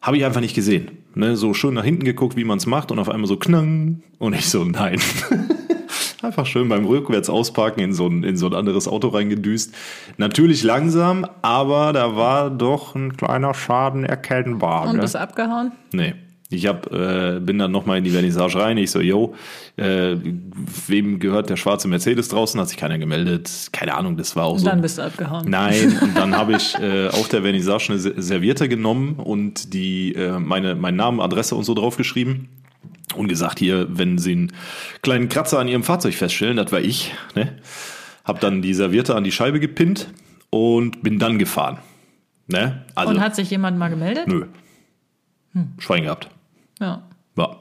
[0.00, 0.98] Habe ich einfach nicht gesehen.
[1.14, 4.02] Ne, so schön nach hinten geguckt, wie man es macht und auf einmal so knang
[4.18, 5.00] und ich so, nein.
[6.22, 9.74] einfach schön beim rückwärts ausparken in so, ein, in so ein anderes Auto reingedüst.
[10.16, 14.88] Natürlich langsam, aber da war doch ein kleiner Schaden erkennbar.
[14.88, 15.02] Und ne?
[15.02, 15.72] bist abgehauen?
[15.92, 16.14] Nee.
[16.52, 18.76] Ich hab, äh, bin dann nochmal in die Vernissage rein.
[18.78, 19.34] Ich so, yo,
[19.76, 20.16] äh,
[20.86, 22.60] wem gehört der schwarze Mercedes draußen?
[22.60, 23.50] Hat sich keiner gemeldet.
[23.72, 24.66] Keine Ahnung, das war auch Und so.
[24.66, 25.48] dann bist du abgehauen.
[25.48, 30.14] Nein, und dann habe ich äh, auf der Vernissage eine Se- Serviette genommen und die
[30.14, 32.48] äh, meine meinen Namen, Adresse und so draufgeschrieben
[33.16, 34.52] und gesagt hier, wenn Sie einen
[35.02, 37.58] kleinen Kratzer an Ihrem Fahrzeug feststellen, das war ich, ne?
[38.24, 40.08] Hab dann die Serviette an die Scheibe gepinnt
[40.50, 41.78] und bin dann gefahren.
[42.46, 42.84] Ne?
[42.94, 44.28] Also Und hat sich jemand mal gemeldet?
[44.28, 44.44] nö.
[45.78, 46.28] Schwein gehabt.
[46.80, 47.02] Ja.
[47.36, 47.56] Ja.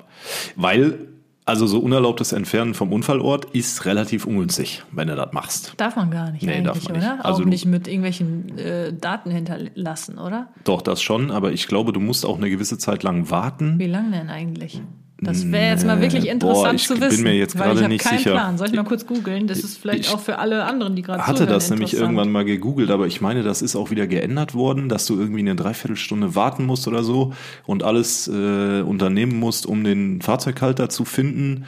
[0.55, 1.07] Weil,
[1.45, 5.73] also so unerlaubtes Entfernen vom Unfallort ist relativ ungünstig, wenn du das machst.
[5.77, 7.03] Darf man gar nicht Nee, darf man nicht.
[7.05, 7.25] oder?
[7.25, 10.49] Also auch nicht mit irgendwelchen äh, Daten hinterlassen, oder?
[10.63, 13.79] Doch, das schon, aber ich glaube, du musst auch eine gewisse Zeit lang warten.
[13.79, 14.81] Wie lang denn eigentlich?
[15.23, 17.23] Das wäre jetzt mal wirklich Nee, interessant boah, ich zu bin wissen.
[17.23, 18.31] mir jetzt weil gerade ich habe nicht keinen sicher.
[18.31, 18.57] Plan.
[18.57, 19.45] Soll ich mal kurz googeln?
[19.45, 22.43] Das ist vielleicht Ich auch für alle anderen, die gerade hatte das nämlich irgendwann mal
[22.43, 26.33] gegoogelt, aber ich meine, das ist auch wieder geändert worden, dass du irgendwie eine Dreiviertelstunde
[26.33, 27.33] warten musst oder so
[27.67, 31.65] und alles äh, unternehmen musst, um den Fahrzeughalter zu finden.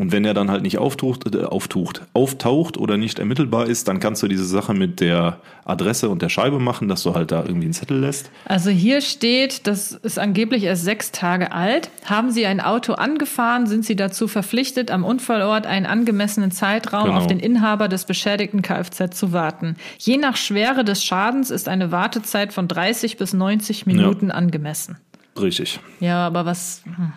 [0.00, 4.00] Und wenn er dann halt nicht auftaucht, äh, auftaucht, auftaucht oder nicht ermittelbar ist, dann
[4.00, 7.42] kannst du diese Sache mit der Adresse und der Scheibe machen, dass du halt da
[7.42, 8.30] irgendwie einen Zettel lässt.
[8.46, 11.90] Also hier steht, das ist angeblich erst sechs Tage alt.
[12.06, 17.18] Haben Sie ein Auto angefahren, sind Sie dazu verpflichtet, am Unfallort einen angemessenen Zeitraum Genau.
[17.18, 19.76] auf den Inhaber des beschädigten Kfz zu warten.
[19.98, 24.96] Je nach Schwere des Schadens ist eine Wartezeit von 30 bis 90 Minuten angemessen.
[25.38, 25.78] Richtig.
[26.00, 26.80] Ja, aber was...
[26.84, 27.12] Hm,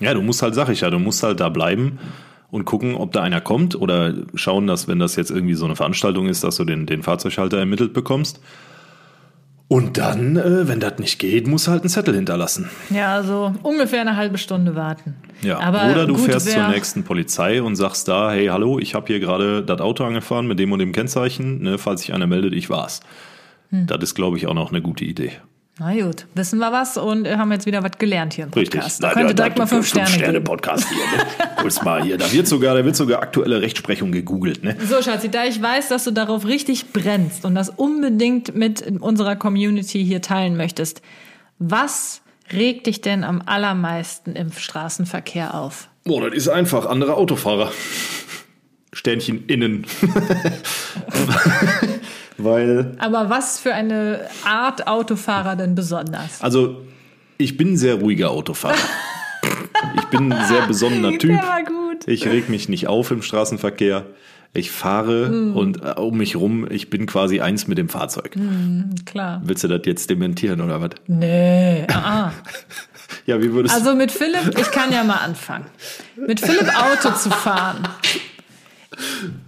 [0.00, 0.08] ja.
[0.08, 1.98] Ja, du musst halt, sag ich ja, du musst halt da bleiben
[2.50, 5.76] und gucken, ob da einer kommt oder schauen, dass, wenn das jetzt irgendwie so eine
[5.76, 8.40] Veranstaltung ist, dass du den, den Fahrzeughalter ermittelt bekommst.
[9.66, 12.68] Und dann, äh, wenn das nicht geht, musst du halt einen Zettel hinterlassen.
[12.90, 15.16] ja, also ungefähr eine halbe Stunde warten.
[15.42, 15.58] Ja.
[15.58, 19.20] aber oder du fährst zur nächsten Polizei und sagst da, hey, hallo, ich habe hier
[19.20, 21.62] gerade das Auto angefahren mit dem und dem Kennzeichen.
[21.62, 23.00] Ne, falls sich einer meldet, ich war's.
[23.70, 23.86] Hm.
[23.86, 25.32] Das ist, glaube ich, auch noch eine gute Idee.
[25.78, 28.80] Na gut, wissen wir was und haben jetzt wieder was gelernt hier im Richtig.
[28.80, 29.02] Podcast.
[29.02, 30.44] Da könnt ihr direkt mal fünf Sterne geben.
[30.44, 30.98] Podcast hier.
[30.98, 31.26] Ne?
[31.62, 32.16] Hol's mal hier.
[32.16, 34.62] Da wird sogar, da wird sogar aktuelle Rechtsprechung gegoogelt.
[34.62, 34.76] Ne?
[34.86, 39.34] So, Schatzi, da ich weiß, dass du darauf richtig brennst und das unbedingt mit unserer
[39.34, 41.02] Community hier teilen möchtest,
[41.58, 45.88] was regt dich denn am allermeisten im Straßenverkehr auf?
[46.04, 46.86] Boah, das ist einfach.
[46.86, 47.72] Andere Autofahrer.
[48.92, 49.88] Sternchen innen.
[52.36, 56.40] Weil, Aber was für eine Art Autofahrer denn besonders?
[56.42, 56.82] also,
[57.38, 58.76] ich bin ein sehr ruhiger Autofahrer.
[59.96, 61.38] Ich bin ein sehr besonnener Typ.
[62.06, 64.06] Ich reg mich nicht auf im Straßenverkehr.
[64.54, 65.56] Ich fahre Hm.
[65.56, 68.34] und äh, um mich rum, ich bin quasi eins mit dem Fahrzeug.
[69.04, 69.42] Klar.
[69.44, 70.90] Willst du das jetzt dementieren oder was?
[71.06, 71.84] Nee.
[71.92, 72.32] Ah, ah.
[73.26, 75.66] Ja, wie würdest Also mit Philipp, ich kann ja mal anfangen.
[76.16, 77.86] Mit Philipp Auto zu fahren.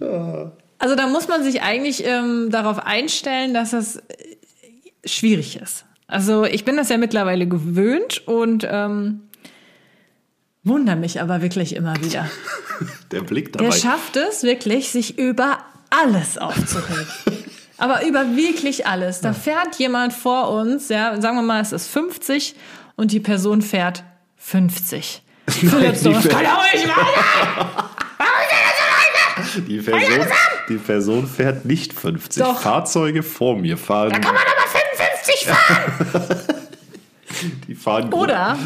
[0.78, 4.02] Also da muss man sich eigentlich ähm, darauf einstellen, dass das äh,
[5.04, 5.84] schwierig ist.
[6.06, 9.22] Also ich bin das ja mittlerweile gewöhnt und ähm,
[10.62, 12.28] wundere mich aber wirklich immer wieder.
[13.10, 13.76] der Blick Der dabei?
[13.76, 15.58] schafft es wirklich, sich über
[15.90, 17.06] alles aufzuregen.
[17.78, 19.20] Aber über wirklich alles.
[19.20, 22.54] Da fährt jemand vor uns, ja, sagen wir mal, es ist 50
[22.96, 24.02] und die Person fährt
[24.36, 25.22] 50.
[25.46, 27.90] Philipp so, die ja wahr
[29.68, 30.26] Die Person,
[30.68, 32.42] die Person fährt nicht 50.
[32.42, 32.60] Doch.
[32.60, 34.12] Fahrzeuge vor mir fahren.
[34.12, 36.40] Kann man aber 55 fahren.
[37.68, 38.56] die fahren Oder,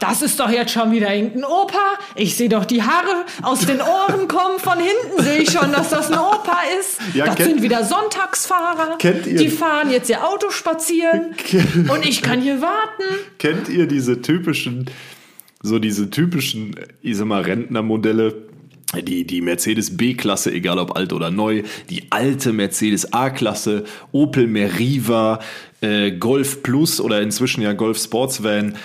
[0.00, 1.78] das ist doch jetzt schon wieder irgendein Opa.
[2.16, 4.58] Ich sehe doch die Haare aus den Ohren kommen.
[4.58, 6.98] Von hinten sehe ich schon, dass das ein Opa ist.
[7.14, 8.96] Ja, das kennt- sind wieder Sonntagsfahrer.
[8.98, 11.34] Kennt ihr- Die fahren jetzt ihr Auto spazieren.
[11.88, 13.04] Und ich kann hier warten.
[13.38, 14.90] Kennt ihr diese typischen,
[15.62, 18.49] so diese typischen, ich sag mal, Rentnermodelle?
[18.92, 25.38] Die, die Mercedes B-Klasse, egal ob alt oder neu, die alte Mercedes A-Klasse, Opel Meriva,
[25.80, 28.72] äh, Golf Plus oder inzwischen ja Golf Sportsvan.
[28.72, 28.76] Äh,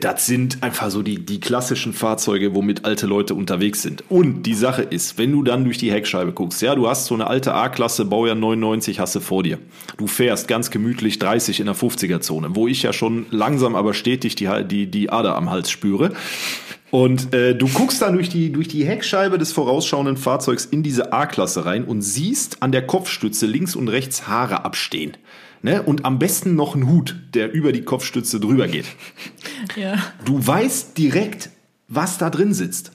[0.00, 4.04] das sind einfach so die, die klassischen Fahrzeuge, womit alte Leute unterwegs sind.
[4.08, 7.14] Und die Sache ist, wenn du dann durch die Heckscheibe guckst, ja, du hast so
[7.14, 9.58] eine alte A-Klasse, Baujahr 99, hast du vor dir.
[9.98, 14.34] Du fährst ganz gemütlich 30 in der 50er-Zone, wo ich ja schon langsam aber stetig
[14.34, 16.12] die, die, die Ader am Hals spüre.
[16.90, 21.12] Und äh, du guckst dann durch die, durch die Heckscheibe des vorausschauenden Fahrzeugs in diese
[21.12, 25.18] A-Klasse rein und siehst an der Kopfstütze links und rechts Haare abstehen.
[25.62, 25.82] Ne?
[25.82, 28.86] Und am besten noch ein Hut, der über die Kopfstütze drüber geht.
[29.76, 29.96] Ja.
[30.24, 31.50] Du weißt direkt,
[31.88, 32.92] was da drin sitzt.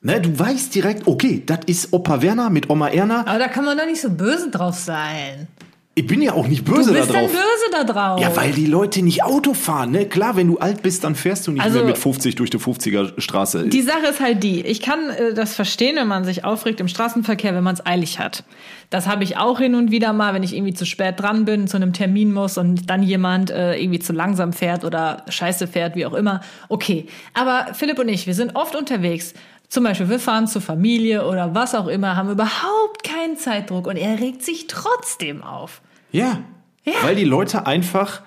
[0.00, 3.20] Ne, du weißt direkt, okay, das ist Opa Werner mit Oma Erna.
[3.26, 5.48] Aber da kann man doch nicht so böse drauf sein.
[5.96, 7.30] Ich bin ja auch nicht böse Du bist da dann drauf.
[7.32, 8.20] böse da drauf.
[8.20, 9.92] Ja, weil die Leute nicht Auto fahren.
[9.92, 10.06] Ne?
[10.06, 12.58] Klar, wenn du alt bist, dann fährst du nicht Also- mehr mit 50 durch die
[12.58, 13.68] 50er Straße.
[13.68, 16.88] Die Sache ist halt die, ich kann äh, das verstehen, wenn man sich aufregt im
[16.88, 18.42] Straßenverkehr, wenn man es eilig hat.
[18.90, 21.68] Das habe ich auch hin und wieder mal, wenn ich irgendwie zu spät dran bin,
[21.68, 25.94] zu einem Termin muss und dann jemand äh, irgendwie zu langsam fährt oder scheiße fährt,
[25.94, 26.40] wie auch immer.
[26.68, 29.32] Okay, aber Philipp und ich, wir sind oft unterwegs.
[29.74, 33.96] Zum Beispiel, wir fahren zur Familie oder was auch immer, haben überhaupt keinen Zeitdruck und
[33.96, 35.82] er regt sich trotzdem auf.
[36.12, 36.44] Ja.
[36.84, 36.92] Ja.
[37.02, 38.22] Weil die Leute einfach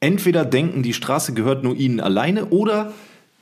[0.00, 2.92] entweder denken, die Straße gehört nur ihnen alleine oder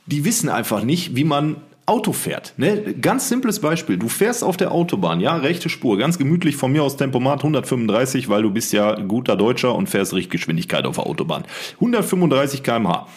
[0.05, 1.55] die wissen einfach nicht, wie man
[1.87, 2.53] Auto fährt.
[2.57, 2.93] Ne?
[2.93, 3.97] Ganz simples Beispiel.
[3.97, 8.29] Du fährst auf der Autobahn, ja, rechte Spur, ganz gemütlich von mir aus Tempomat 135,
[8.29, 11.45] weil du bist ja guter Deutscher und fährst Richtgeschwindigkeit auf der Autobahn.
[11.79, 13.07] 135 km/h.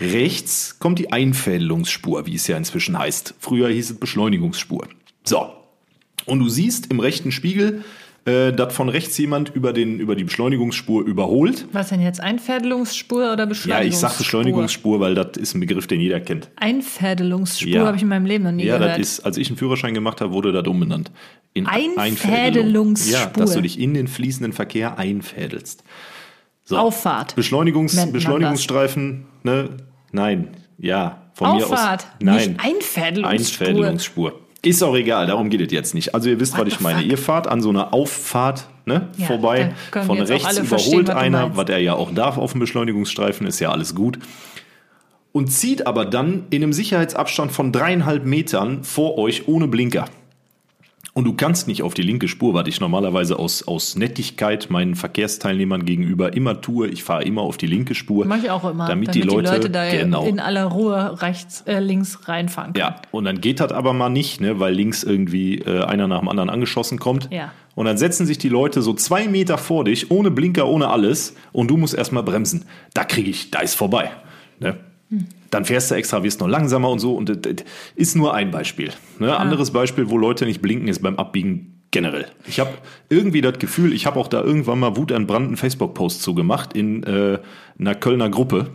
[0.00, 3.34] Rechts kommt die Einfädelungsspur, wie es ja inzwischen heißt.
[3.38, 4.88] Früher hieß es Beschleunigungsspur.
[5.24, 5.46] So.
[6.26, 7.84] Und du siehst im rechten Spiegel,
[8.24, 11.66] äh, dass von rechts jemand über, den, über die Beschleunigungsspur überholt.
[11.72, 12.20] Was denn jetzt?
[12.20, 13.86] Einfädelungsspur oder Ja, Beschleunigungsspur?
[13.88, 16.48] ich sag Beschleunigungsspur, weil das ist ein Begriff, den jeder kennt.
[16.56, 17.86] Einfädelungsspur Ja.
[17.86, 18.98] habe ich in meinem Leben noch nie Ja, gehört.
[18.98, 21.10] das ist, als ich einen Führerschein gemacht habe, wurde das umbenannt.
[21.52, 23.12] In Einfädelungsspur.
[23.12, 25.84] Ja, dass du dich in den fließenden Verkehr einfädelst.
[26.64, 26.78] So.
[26.78, 27.36] Auffahrt.
[27.36, 29.70] Beschleunigungs, Nennt Beschleunigungsstreifen, ne?
[30.12, 31.20] Nein, ja.
[31.34, 32.38] Von Auffahrt, mir aus.
[32.38, 32.74] nicht Nein.
[32.76, 33.66] Einfädelungsspur.
[33.66, 34.40] Einfädelungsspur.
[34.62, 36.14] Ist auch egal, darum geht es jetzt nicht.
[36.14, 37.00] Also ihr wisst, What was ich meine.
[37.00, 37.10] fuck?
[37.10, 39.74] Ihr fahrt an so einer Auffahrt ne, Ja, vorbei.
[40.06, 43.70] Von rechts überholt was einer, was er ja auch darf auf dem Beschleunigungsstreifen, ist ja
[43.70, 44.18] alles gut.
[45.32, 50.06] Und zieht aber dann in einem Sicherheitsabstand von dreieinhalb Metern vor euch ohne Blinker.
[51.16, 54.96] Und du kannst nicht auf die linke Spur, was ich normalerweise aus, aus Nettigkeit meinen
[54.96, 56.88] Verkehrsteilnehmern gegenüber immer tue.
[56.88, 58.26] Ich fahre immer auf die linke Spur.
[58.26, 60.26] Mach ich auch immer, Damit, die, Leute, da genau.
[60.26, 62.84] in aller Ruhe rechts, äh, links reinfahren können.
[62.84, 66.18] Ja, und dann geht das aber mal nicht, ne, weil links irgendwie äh, einer nach
[66.18, 67.28] dem anderen angeschossen kommt.
[67.30, 67.52] Ja.
[67.76, 71.36] Und dann setzen sich die Leute so zwei Meter vor dich, ohne Blinker, ohne alles,
[71.52, 72.64] und du musst erstmal bremsen.
[72.92, 74.10] Da kriege ich, da ist vorbei.
[74.58, 74.78] Ne?
[75.54, 77.14] Dann fährst du extra, wirst noch langsamer und so.
[77.14, 77.64] Und das,
[77.94, 78.90] ist nur ein Beispiel.
[79.20, 79.36] Ne?
[79.36, 82.26] Anderes Beispiel, wo Leute nicht blinken, ist beim Abbiegen generell.
[82.48, 82.70] Ich habe
[83.08, 87.38] irgendwie das Gefühl, ich habe auch da irgendwann mal wutentbrannten Facebook-Post zugemacht in äh,
[87.78, 88.66] einer Kölner Gruppe.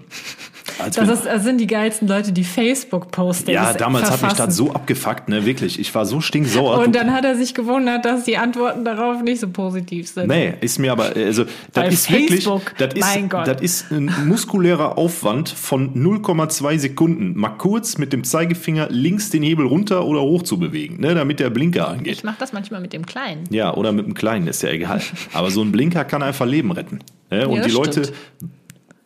[0.80, 4.46] Als Das, ist, das sind die geilsten Leute, die Facebook-Postings ja, damals hat mich verfassen.
[4.48, 5.80] das so abgefuckt, ne, wirklich.
[5.80, 6.80] Ich war so stinksauer.
[6.80, 10.28] Und dann hat er sich gewundert, dass die Antworten darauf nicht so positiv sind.
[10.28, 13.48] Nee, ist mir aber, also, das Bei ist Facebook, wirklich, das ist, mein Gott.
[13.48, 19.44] das ist ein muskulärer Aufwand von 0,2 Sekunden, mal kurz mit dem Zeigefinger links den
[19.44, 22.13] Hebel runter oder hoch zu bewegen, ne, damit der Blinker angeht.
[22.13, 23.44] Ich mache das manchmal mit dem Kleinen.
[23.50, 25.02] Ja, oder mit dem Kleinen, ist ja egal.
[25.34, 27.00] Aber so ein Blinker kann einfach Leben retten.
[27.32, 27.48] Ne?
[27.48, 28.52] Und Ja, die das Leute, stimmt.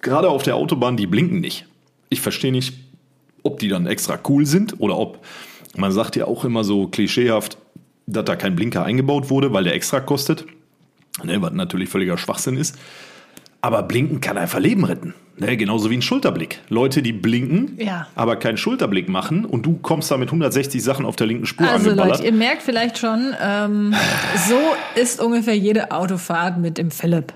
[0.04, 1.66] Gerade auf der Autobahn, die blinken nicht.
[2.10, 2.74] Ich verstehe nicht,
[3.42, 5.26] ob die dann extra cool sind oder ob,
[5.76, 7.58] man sagt ja auch immer so klischeehaft,
[8.06, 10.46] dass da kein Blinker eingebaut wurde, weil der extra kostet.
[11.24, 12.78] Ne, was natürlich völliger Schwachsinn ist.
[13.64, 15.14] Aber blinken kann einfach Leben retten.
[15.38, 16.60] Ne, genauso wie ein Schulterblick.
[16.68, 18.08] Leute, die blinken, Ja.
[18.14, 21.66] aber keinen Schulterblick machen und du kommst da mit 160 Sachen auf der linken Spur
[21.68, 22.18] Also angeballert.
[22.20, 23.96] Leute, ihr merkt vielleicht schon, ähm,
[24.50, 24.60] so
[25.02, 27.34] ist ungefähr jede Autofahrt mit dem Philipp.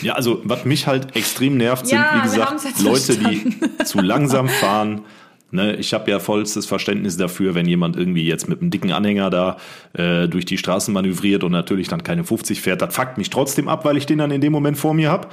[0.00, 4.48] Ja, also was mich halt extrem nervt, sind Ja, wie gesagt Leute, die zu langsam
[4.48, 5.02] fahren.
[5.50, 9.30] Ne, ich habe ja vollstes Verständnis dafür, wenn jemand irgendwie jetzt mit einem dicken Anhänger
[9.30, 9.56] da
[9.94, 12.82] äh, durch die Straßen manövriert und natürlich dann keine 50 fährt.
[12.82, 15.28] Das fuckt mich trotzdem ab, weil ich den dann in dem Moment vor mir habe.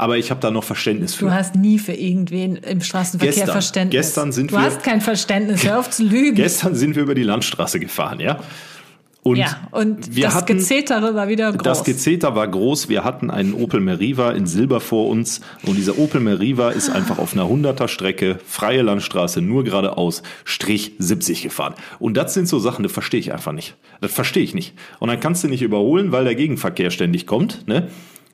[0.00, 1.26] Aber ich habe da noch Verständnis für.
[1.26, 3.52] Du hast nie für irgendwen im Straßenverkehr Gestern.
[3.52, 4.00] Verständnis.
[4.06, 6.36] Gestern sind du wir- hast kein Verständnis, hör auf zu lügen.
[6.36, 8.38] Gestern sind wir über die Landstraße gefahren, ja.
[9.22, 11.62] Und ja, und wir das hatten, Gezetere war wieder groß.
[11.62, 12.88] Das Gezeter war groß.
[12.88, 15.42] Wir hatten einen Opel Meriva in Silber vor uns.
[15.66, 20.92] Und dieser Opel Meriva ist einfach auf einer 100er Strecke, freie Landstraße, nur geradeaus, Strich
[20.98, 21.74] 70 gefahren.
[21.98, 23.76] Und das sind so Sachen, das verstehe ich einfach nicht.
[24.00, 24.72] Das verstehe ich nicht.
[25.00, 27.68] Und dann kannst du nicht überholen, weil der Gegenverkehr ständig kommt.
[27.68, 27.88] Ne?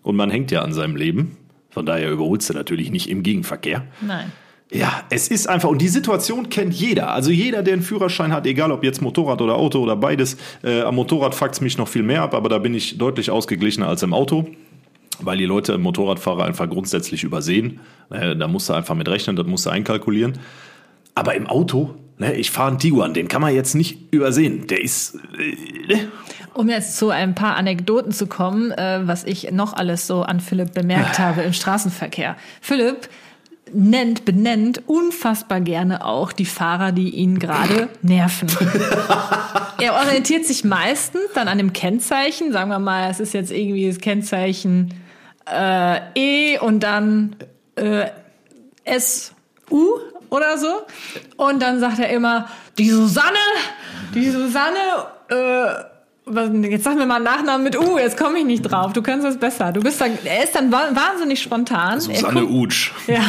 [0.04, 1.36] Und man hängt ja an seinem Leben.
[1.76, 3.84] Von daher überholst du natürlich nicht im Gegenverkehr.
[4.00, 4.32] Nein.
[4.72, 7.10] Ja, es ist einfach, und die Situation kennt jeder.
[7.10, 10.38] Also jeder, der einen Führerschein hat, egal ob jetzt Motorrad oder Auto oder beides.
[10.64, 13.88] Äh, am Motorrad fuckt's mich noch viel mehr ab, aber da bin ich deutlich ausgeglichener
[13.88, 14.46] als im Auto.
[15.20, 17.80] Weil die Leute Motorradfahrer einfach grundsätzlich übersehen.
[18.08, 20.38] Äh, da musst du einfach mit rechnen, das musst du einkalkulieren.
[21.14, 24.66] Aber im Auto, ne, ich fahre einen Tiguan, den kann man jetzt nicht übersehen.
[24.66, 25.16] Der ist.
[25.38, 26.08] Äh, ne?
[26.54, 30.40] Um jetzt zu ein paar Anekdoten zu kommen, äh, was ich noch alles so an
[30.40, 32.36] Philipp bemerkt habe im Straßenverkehr.
[32.62, 33.08] Philipp
[33.72, 38.48] nennt, benennt unfassbar gerne auch die Fahrer, die ihn gerade nerven.
[39.80, 43.88] er orientiert sich meistens dann an dem Kennzeichen, sagen wir mal, es ist jetzt irgendwie
[43.88, 44.94] das Kennzeichen
[45.50, 47.36] äh, E und dann
[47.74, 48.06] äh,
[48.84, 49.32] S,
[49.70, 49.98] U
[50.30, 50.68] oder so.
[51.36, 53.36] Und dann sagt er immer, die Susanne,
[54.14, 54.78] Die Susanne,
[55.28, 58.92] äh, jetzt sag mir mal einen Nachnamen mit U, jetzt komme ich nicht drauf.
[58.92, 59.70] Du kannst das besser.
[59.72, 62.00] Du bist dann, er ist dann wa- wahnsinnig spontan.
[62.00, 62.90] Susanne Utsch.
[63.06, 63.20] Ja,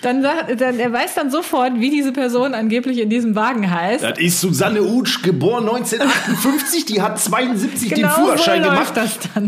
[0.00, 4.02] dann sagt, dann, er weiß dann sofort, wie diese Person angeblich in diesem Wagen heißt.
[4.02, 8.94] Das ist Susanne Utsch, geboren 1958, die hat 72 Genau den Führerschein so gemacht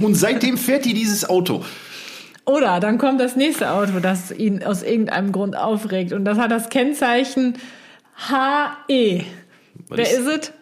[0.03, 1.65] und seitdem fährt die dieses Auto.
[2.47, 6.13] Oder dann kommt das nächste Auto, das ihn aus irgendeinem Grund aufregt.
[6.13, 7.55] Und das hat das Kennzeichen
[8.29, 9.25] HE.
[9.89, 10.53] Wer ist- es?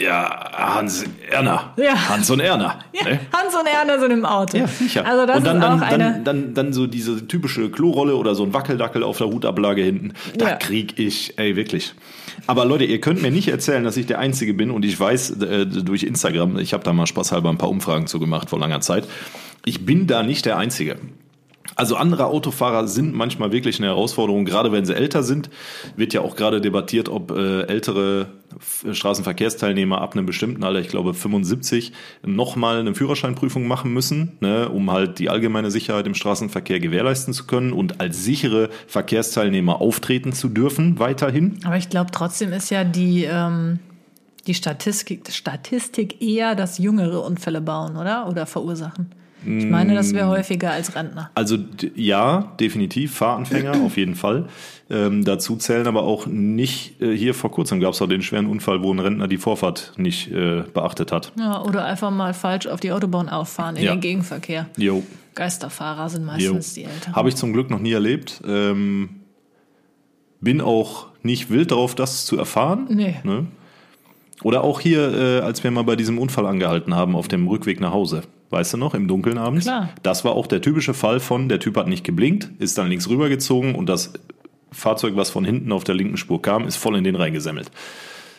[0.00, 1.72] Ja, Hans Erner.
[1.76, 2.08] Ja.
[2.08, 2.80] Hans und Erner.
[2.92, 3.20] Ja, ne?
[3.32, 4.56] Hans und Erna sind im Auto.
[4.58, 5.06] Ja, sicher.
[5.06, 5.98] Also das und dann, ist dann, auch eine.
[5.98, 10.12] dann, dann, dann so diese typische Klorolle oder so ein Wackeldackel auf der Hutablage hinten.
[10.36, 10.56] Da Ja.
[10.56, 11.94] krieg ich, ey, wirklich.
[12.48, 15.40] Aber Leute, ihr könnt mir nicht erzählen, dass ich der Einzige bin und ich weiß
[15.42, 18.80] äh, durch Instagram, ich habe da mal spaßhalber ein paar Umfragen zu gemacht vor langer
[18.80, 19.04] Zeit.
[19.64, 20.98] Ich bin da nicht der Einzige.
[21.76, 25.50] Also andere Autofahrer sind manchmal wirklich eine Herausforderung, gerade wenn sie älter sind.
[25.96, 28.28] Wird ja auch gerade debattiert, ob äh, ältere
[28.92, 31.92] Straßenverkehrsteilnehmer ab einem bestimmten Alter, ich glaube 75,
[32.24, 37.46] nochmal eine Führerscheinprüfung machen müssen, ne, um halt die allgemeine Sicherheit im Straßenverkehr gewährleisten zu
[37.46, 41.58] können und als sichere Verkehrsteilnehmer auftreten zu dürfen weiterhin.
[41.64, 43.80] Aber ich glaube, trotzdem ist ja die, ähm,
[44.46, 48.28] die Statistik, Statistik eher, dass jüngere Unfälle bauen, oder?
[48.28, 49.10] Oder verursachen.
[49.46, 50.16] Ich meine, das Mm.
[50.16, 51.30] wäre häufiger als Rentner.
[51.34, 51.56] Also
[51.94, 54.48] ja, definitiv, Fahranfänger auf jeden Fall.
[54.90, 58.46] Ähm, dazu zählen aber auch nicht, äh, hier vor kurzem gab es auch den schweren
[58.46, 61.32] Unfall, wo ein Rentner die Vorfahrt nicht äh, beachtet hat.
[61.38, 63.92] Ja, oder einfach mal falsch auf die Autobahn auffahren in Ja.
[63.94, 64.66] den Gegenverkehr.
[64.76, 65.02] Jo,
[65.34, 66.26] Geisterfahrer sind jo.
[66.26, 67.14] meistens die Älteren.
[67.16, 68.42] Habe ich zum Glück noch nie erlebt.
[68.46, 69.08] Ähm,
[70.40, 72.86] bin auch nicht wild darauf, das zu erfahren.
[72.90, 73.16] Nee.
[73.24, 73.46] Ne?
[74.42, 77.80] Oder auch hier, äh, als wir mal bei diesem Unfall angehalten haben auf dem Rückweg
[77.80, 78.22] nach Hause.
[78.54, 79.64] Weißt du noch, im Dunkeln abends?
[79.64, 79.88] Klar.
[80.04, 83.08] Das war auch der typische Fall von, der Typ hat nicht geblinkt, ist dann links
[83.08, 84.12] rübergezogen und das
[84.70, 87.72] Fahrzeug, was von hinten auf der linken Spur kam, ist voll in den reingesemmelt.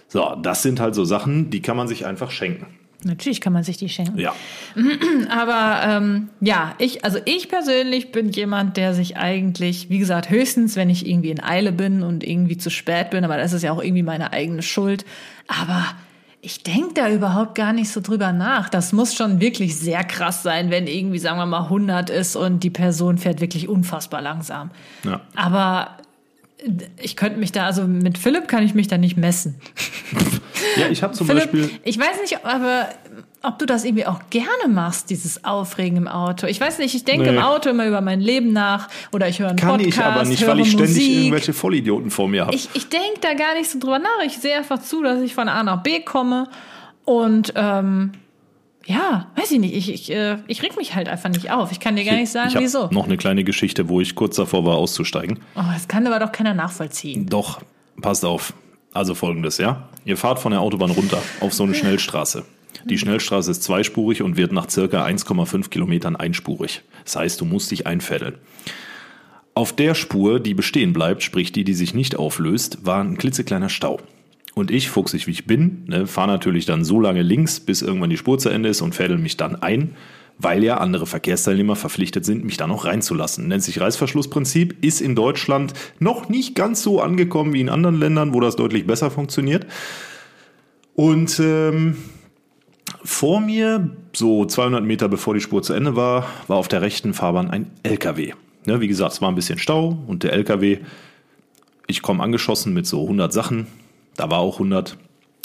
[0.07, 2.67] So, das sind halt so Sachen, die kann man sich einfach schenken.
[3.03, 4.17] Natürlich kann man sich die schenken.
[4.17, 4.33] Ja.
[5.29, 10.77] Aber ähm, ja, ich, also ich persönlich bin jemand, der sich eigentlich, wie gesagt, höchstens,
[10.77, 13.73] wenn ich irgendwie in Eile bin und irgendwie zu spät bin, aber das ist ja
[13.73, 15.03] auch irgendwie meine eigene Schuld.
[15.49, 15.85] Aber
[16.45, 18.69] ich denke da überhaupt gar nicht so drüber nach.
[18.69, 22.59] Das muss schon wirklich sehr krass sein, wenn irgendwie, sagen wir mal, 100 ist und
[22.59, 24.69] die Person fährt wirklich unfassbar langsam.
[25.03, 25.21] Ja.
[25.35, 25.97] Aber
[27.01, 29.55] ich könnte mich da, also mit Philipp kann ich mich da nicht messen.
[30.79, 31.69] Ja, ich habe zum Philipp, Beispiel.
[31.83, 32.89] ich weiß nicht, aber
[33.43, 36.47] ob du das irgendwie auch gerne machst, dieses Aufregen im Auto.
[36.47, 37.37] Ich weiß nicht, ich denke Nee.
[37.37, 40.23] im Auto immer über mein Leben nach oder ich höre einen Kann Podcast, ich aber
[40.25, 41.17] nicht, weil ich ständig Musik.
[41.17, 42.55] irgendwelche Vollidioten vor mir habe.
[42.55, 44.23] Ich, ich denke da gar nicht so drüber nach.
[44.25, 46.47] Ich sehe einfach zu, dass ich von A nach B komme
[47.03, 48.11] und ähm,
[48.85, 49.75] ja, weiß ich nicht.
[49.75, 51.71] Ich, ich, äh, ich reg mich halt einfach nicht auf.
[51.71, 52.87] Ich kann dir gar nicht sagen, ich wieso.
[52.91, 55.39] noch eine kleine Geschichte, wo ich kurz davor war, auszusteigen.
[55.55, 57.25] Oh, das kann aber doch keiner nachvollziehen.
[57.25, 57.61] Doch,
[58.01, 58.53] passt auf.
[58.93, 59.89] Also folgendes, ja.
[60.05, 62.45] Ihr fahrt von der Autobahn runter auf so eine Schnellstraße.
[62.85, 66.83] Die Schnellstraße ist zweispurig und wird nach circa 1,5 Kilometern einspurig.
[67.03, 68.35] Das heißt, du musst dich einfädeln.
[69.55, 73.69] Auf der Spur, die bestehen bleibt, sprich die, die sich nicht auflöst, war ein klitzekleiner
[73.69, 73.99] Stau.
[74.55, 78.09] Und ich, fuchsig wie ich bin, ne, fahre natürlich dann so lange links, bis irgendwann
[78.09, 79.95] die Spur zu Ende ist und fädel mich dann ein,
[80.37, 83.49] weil ja andere Verkehrsteilnehmer verpflichtet sind, mich da noch reinzulassen.
[83.49, 88.33] Nennt sich Reißverschlussprinzip, ist in Deutschland noch nicht ganz so angekommen wie in anderen Ländern,
[88.33, 89.67] wo das deutlich besser funktioniert.
[90.95, 91.97] Und ähm,
[93.03, 97.13] vor mir, so 200 Meter bevor die Spur zu Ende war, war auf der rechten
[97.13, 98.31] Fahrbahn ein LKW.
[98.65, 100.79] Ne, wie gesagt, es war ein bisschen Stau und der LKW,
[101.87, 103.67] ich komme angeschossen mit so 100 Sachen,
[104.15, 104.97] da war auch 100.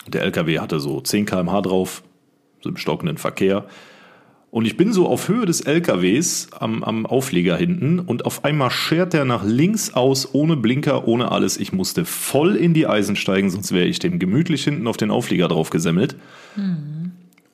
[0.08, 2.02] Der LKW hatte so 10 km/h drauf,
[2.60, 3.66] so im stockenden Verkehr.
[4.50, 8.70] Und ich bin so auf Höhe des LKWs am, am Aufleger hinten und auf einmal
[8.70, 11.56] schert er nach links aus, ohne Blinker, ohne alles.
[11.56, 15.12] Ich musste voll in die Eisen steigen, sonst wäre ich dem gemütlich hinten auf den
[15.12, 16.16] Aufleger drauf gesemmelt.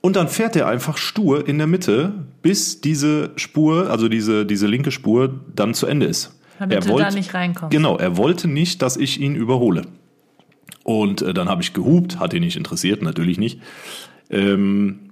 [0.00, 4.66] Und dann fährt er einfach stur in der Mitte, bis diese Spur, also diese, diese
[4.66, 6.40] linke Spur, dann zu Ende ist.
[6.58, 7.72] Damit er du da nicht reinkommst.
[7.72, 9.82] Genau, er wollte nicht, dass ich ihn überhole.
[10.86, 13.58] Und äh, dann habe ich gehupt, hat ihn nicht interessiert, natürlich nicht.
[14.30, 15.10] Ähm,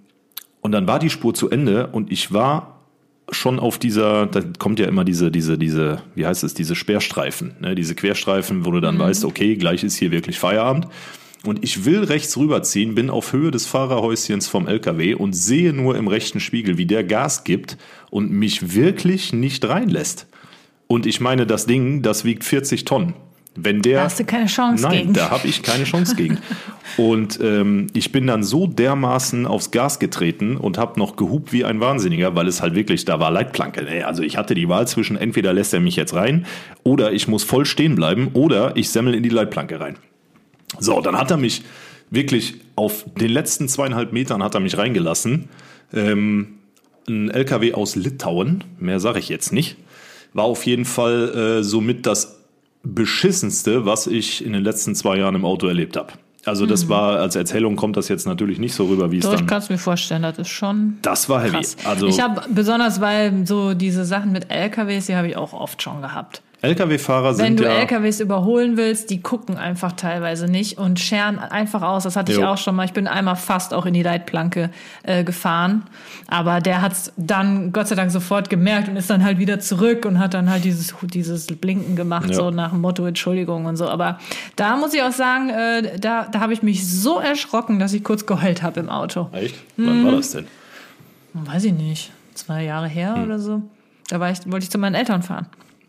[0.60, 2.84] und dann war die Spur zu Ende und ich war
[3.32, 7.56] schon auf dieser, da kommt ja immer diese, diese, diese, wie heißt es, diese Sperrstreifen,
[7.58, 10.86] ne, diese Querstreifen, wo du dann weißt, okay, gleich ist hier wirklich Feierabend.
[11.44, 15.96] Und ich will rechts rüberziehen, bin auf Höhe des Fahrerhäuschens vom LKW und sehe nur
[15.96, 17.78] im rechten Spiegel, wie der Gas gibt
[18.10, 20.28] und mich wirklich nicht reinlässt.
[20.86, 23.14] Und ich meine, das Ding, das wiegt 40 Tonnen.
[23.56, 25.12] Wenn der, Da hast du keine Chance Nein, gegen.
[25.12, 26.38] da habe ich keine Chance gegen.
[26.96, 31.64] Und ähm, ich bin dann so dermaßen aufs Gas getreten und habe noch gehupt wie
[31.64, 33.84] ein Wahnsinniger, weil es halt wirklich, da war Leitplanke.
[33.84, 34.06] Ne?
[34.06, 36.46] Also ich hatte die Wahl zwischen, entweder lässt er mich jetzt rein
[36.82, 39.96] oder ich muss voll stehen bleiben oder ich semmel in die Leitplanke rein.
[40.80, 41.62] So, dann hat er mich
[42.10, 45.48] wirklich auf den letzten zweieinhalb Metern hat er mich reingelassen.
[45.92, 46.58] Ähm,
[47.08, 49.76] ein LKW aus Litauen, mehr sage ich jetzt nicht,
[50.32, 52.43] war auf jeden Fall äh, somit das
[52.84, 56.12] beschissenste, was ich in den letzten zwei Jahren im Auto erlebt habe.
[56.46, 59.32] Also das war, als Erzählung kommt das jetzt natürlich nicht so rüber, wie es Doch,
[59.32, 59.46] ich dann...
[59.46, 61.52] kann es mir vorstellen, das ist schon Das war heavy.
[61.52, 61.76] krass.
[61.84, 65.80] Also ich habe besonders, weil so diese Sachen mit LKWs, die habe ich auch oft
[65.80, 66.42] schon gehabt.
[66.64, 67.70] LKW-Fahrer Wenn sind du ja...
[67.74, 72.02] LKWs überholen willst, die gucken einfach teilweise nicht und scheren einfach aus.
[72.04, 72.46] Das hatte ich Jo.
[72.46, 72.84] auch schon mal.
[72.84, 74.70] Ich bin einmal fast auch in die Leitplanke
[75.02, 75.84] äh, gefahren.
[76.28, 80.04] Aber der hat's dann Gott sei Dank sofort gemerkt und ist dann halt wieder zurück
[80.06, 82.34] und hat dann halt dieses, dieses Blinken gemacht, Ja.
[82.36, 83.88] so nach dem Motto Entschuldigung und so.
[83.88, 84.18] Aber
[84.56, 88.02] da muss ich auch sagen, äh, da, da habe ich mich so erschrocken, dass ich
[88.02, 89.28] kurz geheult habe im Auto.
[89.32, 89.54] Echt?
[89.76, 90.06] Wann Mhm.
[90.06, 90.46] war das denn?
[91.34, 92.10] Weiß ich nicht.
[92.34, 93.24] Zwei Jahre her Hm.
[93.24, 93.62] oder so.
[94.08, 95.46] Da war ich, wollte ich zu meinen Eltern fahren.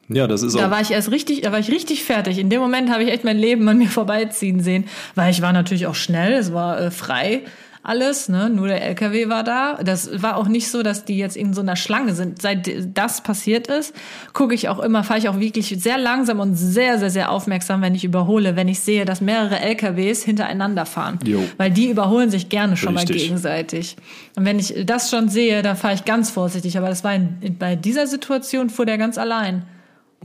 [0.07, 0.71] Ja, das ist Da auch...
[0.71, 2.37] war ich erst richtig, da war ich richtig fertig.
[2.37, 4.85] In dem Moment habe ich echt mein Leben an mir vorbeiziehen sehen,
[5.15, 7.43] weil ich war natürlich auch schnell, es war äh, frei
[7.85, 8.49] alles, ne?
[8.49, 9.75] Nur der LKW war da.
[9.83, 12.41] Das war auch nicht so, dass die jetzt in so einer Schlange sind.
[12.41, 13.93] Seit das passiert ist,
[14.33, 17.81] gucke ich auch immer, fahre ich auch wirklich sehr langsam und sehr, sehr, sehr aufmerksam,
[17.81, 21.19] wenn ich überhole, wenn ich sehe, dass mehrere LKWs hintereinander fahren.
[21.25, 21.43] Jo.
[21.57, 23.23] Weil die überholen sich gerne schon mal Richtig.
[23.23, 23.95] gegenseitig.
[24.35, 26.77] Und wenn ich das schon sehe, dann fahre ich ganz vorsichtig.
[26.79, 29.63] Aber das war in, bei dieser Situation fuhr der ganz allein.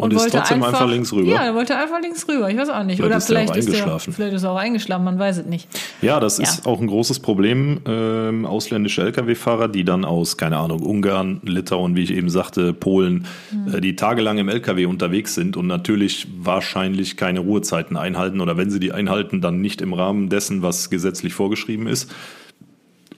[0.03, 1.28] Und ist trotzdem einfach links rüber?
[1.30, 2.51] Ja, er wollte einfach links rüber.
[2.51, 2.96] Ich weiß auch nicht.
[2.96, 4.12] Vielleicht Oder ist er auch vielleicht ist, er, eingeschlafen.
[4.12, 5.68] vielleicht ist er auch eingeschlafen, man weiß es nicht.
[6.03, 6.44] Ja, das Ja.
[6.44, 7.80] ist auch ein großes Problem.
[7.86, 13.26] Ähm, ausländische Lkw-Fahrer, die dann aus, keine Ahnung, Ungarn, Litauen, wie ich eben sagte, Polen,
[13.53, 13.74] Mhm.
[13.74, 18.70] äh, die tagelang im Lkw unterwegs sind und natürlich wahrscheinlich keine Ruhezeiten einhalten oder wenn
[18.70, 22.11] sie die einhalten, dann nicht im Rahmen dessen, was gesetzlich vorgeschrieben ist.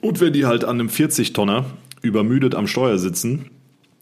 [0.01, 1.65] Und wenn die halt an einem 40-Tonner
[2.01, 3.45] übermüdet am Steuer sitzen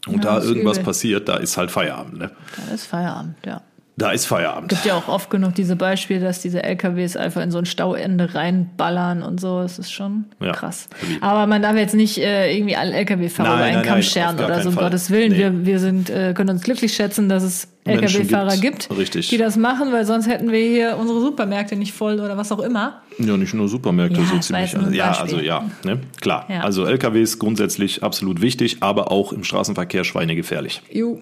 [0.06, 0.84] und Ja, da irgendwas übel.
[0.84, 2.18] passiert, da ist halt Feierabend.
[2.18, 2.30] Ne?
[2.66, 3.60] Da ist Feierabend, ja.
[3.94, 4.70] Da ist Feierabend.
[4.70, 8.34] gibt ja auch oft genug diese Beispiele, dass diese LKWs einfach in so ein Stauende
[8.34, 9.60] reinballern und so.
[9.60, 10.88] Das ist schon Ja, krass.
[11.20, 14.70] Aber man darf jetzt nicht äh, irgendwie alle LKW-Fahrer über einen Kamm scheren oder so,
[14.70, 14.84] um Fall.
[14.84, 15.32] Gottes Willen.
[15.32, 15.38] Nee.
[15.38, 18.88] Wir, wir sind, äh, können uns glücklich schätzen, dass es LKW-Fahrer gibt.
[18.96, 19.28] Richtig.
[19.28, 22.60] die das machen, weil sonst hätten wir hier unsere Supermärkte nicht voll oder was auch
[22.60, 23.02] immer.
[23.18, 24.72] Ja, nicht nur Supermärkte, Ja, so ziemlich.
[24.96, 26.00] ja, also ja, ne?
[26.20, 26.46] klar.
[26.48, 26.60] Ja.
[26.62, 30.80] Also LKWs grundsätzlich absolut wichtig, aber auch im Straßenverkehr schweinegefährlich.
[30.90, 31.20] Jo.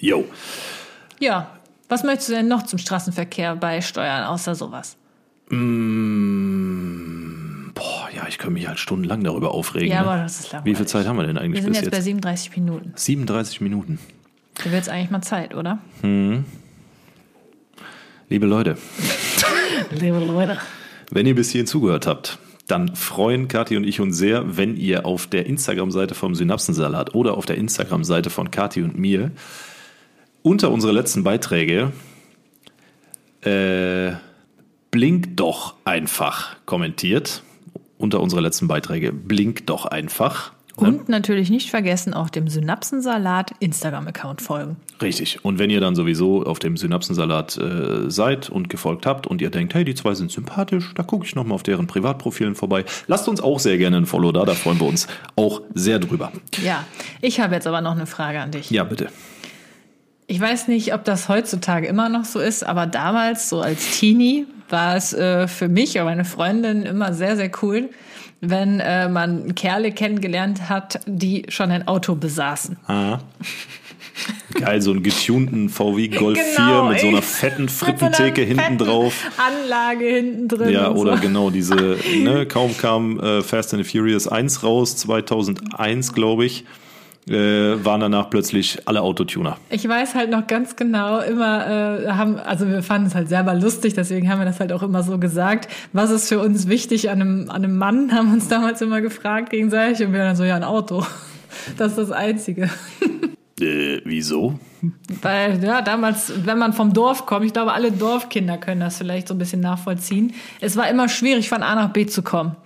[0.00, 0.24] Jo.
[1.20, 1.50] Ja.
[1.90, 4.96] Was möchtest du denn noch zum Straßenverkehr beisteuern, außer sowas?
[5.50, 5.58] Boah,
[8.14, 9.90] ja, ich könnte mich halt stundenlang darüber aufregen.
[9.90, 10.08] Ja, ne?
[10.08, 10.72] aber das ist langweilig.
[10.72, 12.04] Wie viel Zeit haben wir denn Wir eigentlich sind bis jetzt bei jetzt?
[12.06, 12.92] 37 Minuten.
[12.94, 13.98] 37 Minuten.
[14.62, 15.78] Da wird es eigentlich mal Zeit, oder?
[18.28, 18.76] Liebe Leute,
[19.90, 20.58] Liebe Leute.
[21.10, 22.38] wenn ihr bis hierhin zugehört habt,
[22.68, 27.36] dann freuen Kathi und ich uns sehr, wenn ihr auf der Instagram-Seite vom Synapsensalat oder
[27.36, 29.32] auf der Instagram-Seite von Kathi und mir
[30.42, 31.92] unter unsere letzten Beiträge
[33.42, 34.12] äh,
[34.90, 37.42] blink doch einfach kommentiert.
[37.98, 40.52] Unter unsere letzten Beiträge blink doch einfach.
[40.76, 44.76] Und natürlich nicht vergessen, auch dem Synapsensalat Instagram-Account folgen.
[45.02, 45.44] Richtig.
[45.44, 49.50] Und wenn ihr dann sowieso auf dem Synapsensalat äh, seid und gefolgt habt und ihr
[49.50, 52.86] denkt, hey, die zwei sind sympathisch, da gucke ich nochmal auf deren Privatprofilen vorbei.
[53.08, 56.32] Lasst uns auch sehr gerne ein Follow da, da freuen wir uns auch sehr drüber.
[56.64, 56.86] Ja,
[57.20, 58.70] ich habe jetzt aber noch eine Frage an dich.
[58.70, 59.08] Ja, bitte.
[60.30, 64.46] Ich weiß nicht, ob das heutzutage immer noch so ist, aber damals, so als Teenie,
[64.68, 67.90] war es äh, für mich und meine Freundin immer sehr, sehr cool,
[68.40, 72.76] wenn äh, man Kerle kennengelernt hat, die schon ein Auto besaßen.
[72.86, 73.18] Ah.
[74.54, 78.62] Geil, so einen getunten VW Golf Genau, 4 mit so einer fetten Frittentheke einer hinten
[78.62, 79.14] fetten drauf.
[79.36, 80.68] Anlage hinten drin.
[80.68, 81.22] Ja, oder so.
[81.22, 86.64] genau diese, ne, kaum kam äh, Fast and the Furious 1 raus, 2001, glaube ich,
[87.28, 89.58] äh, waren danach plötzlich alle Autotuner.
[89.68, 93.54] Ich weiß halt noch ganz genau, immer äh, haben, also wir fanden es halt selber
[93.54, 95.68] lustig, deswegen haben wir das halt auch immer so gesagt.
[95.92, 99.50] Was ist für uns wichtig an einem, an einem Mann, haben uns damals immer gefragt
[99.50, 101.04] gegenseitig und wir dann so, ja, ein Auto.
[101.76, 102.70] Das ist das Einzige.
[103.60, 104.58] Äh, wieso?
[105.20, 109.28] Weil, ja, damals, wenn man vom Dorf kommt, ich glaube, alle Dorfkinder können das vielleicht
[109.28, 110.32] so ein bisschen nachvollziehen.
[110.60, 112.56] Es war immer schwierig, von A nach B zu kommen.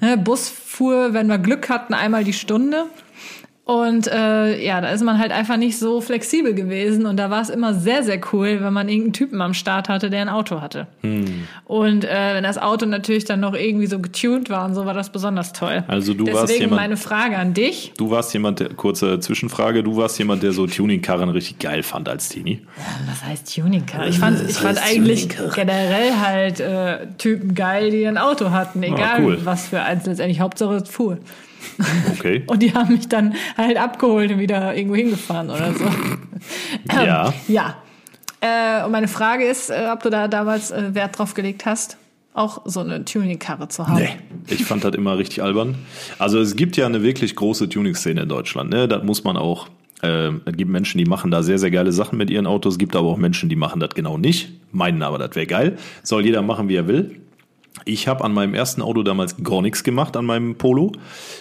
[0.00, 2.86] Ne, Bus fuhr, wenn wir Glück hatten, einmal die Stunde.
[3.64, 7.06] Und äh, ja, da ist man halt einfach nicht so flexibel gewesen.
[7.06, 10.10] Und da war es immer sehr, sehr cool, wenn man irgendeinen Typen am Start hatte,
[10.10, 10.88] der ein Auto hatte.
[11.64, 14.94] Und äh, wenn das Auto natürlich dann noch irgendwie so getuned war und so, war
[14.94, 15.84] das besonders toll.
[15.86, 17.92] Also du Deswegen warst jemand- meine Frage an dich.
[17.96, 22.08] Du warst jemand, der, kurze Zwischenfrage, du warst jemand, der so Tuningkarren richtig geil fand
[22.08, 22.62] als Teenie.
[23.08, 24.08] Was heißt Tuning-Car?
[24.08, 28.98] Ich fand, ich fand eigentlich generell halt äh, Typen geil, die ein Auto hatten, egal
[29.02, 29.38] Ah, cool.
[29.44, 30.40] was für eins letztendlich.
[30.40, 31.18] Hauptsache es fuhr.
[32.12, 32.42] Okay.
[32.46, 35.84] Und die haben mich dann halt abgeholt und wieder irgendwo hingefahren oder so.
[36.90, 37.34] Ähm, Ja.
[37.46, 37.76] Ja.
[38.40, 41.96] Äh, und meine Frage ist, äh, ob du da damals äh, Wert drauf gelegt hast.
[42.34, 43.98] auch so eine Tuning-Karre zu haben.
[43.98, 44.08] Nee,
[44.48, 45.76] ich fand das immer richtig albern.
[46.18, 48.70] Also es gibt ja eine wirklich große Tuning-Szene in Deutschland.
[48.70, 48.88] Ne?
[48.88, 49.68] Das muss man auch.
[50.02, 52.74] Äh, es gibt Menschen, die machen da sehr, sehr geile Sachen mit ihren Autos.
[52.74, 54.50] Es gibt aber auch Menschen, die machen das genau nicht.
[54.72, 55.76] Meinen aber, das wäre geil.
[56.02, 57.20] Soll jeder machen, wie er will.
[57.84, 60.92] Ich habe an meinem ersten Auto damals gar nichts gemacht, an meinem Polo.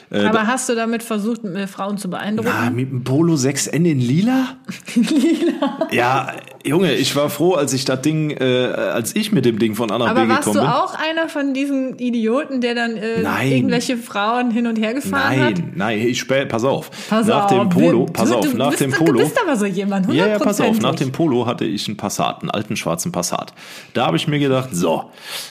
[0.09, 2.51] Äh, Aber hast du damit versucht, äh, Frauen zu beeindrucken?
[2.51, 4.57] Ah, mit dem Polo 6N in lila?
[4.95, 5.87] lila?
[5.91, 6.33] Ja,
[6.63, 9.89] Junge, ich war froh, als ich das Ding, äh, als ich mit dem Ding von
[9.91, 10.75] A nach Aber B warst du gekommen bin.
[10.79, 13.51] auch einer von diesen Idioten, der dann äh, Nein.
[13.51, 15.53] irgendwelche Frauen hin und her gefahren hat?
[15.55, 16.91] Nein, nein, ich spä pass auf.
[17.09, 19.19] Pass nach auf, dem Polo, du, pass du, auf, du nach bist, dem Du Polo.
[19.19, 22.41] bist aber so jemand, Ja, ja, pass auf, nach dem Polo hatte ich einen Passat,
[22.41, 23.53] einen alten schwarzen Passat.
[23.93, 25.05] Da habe ich mir gedacht, so,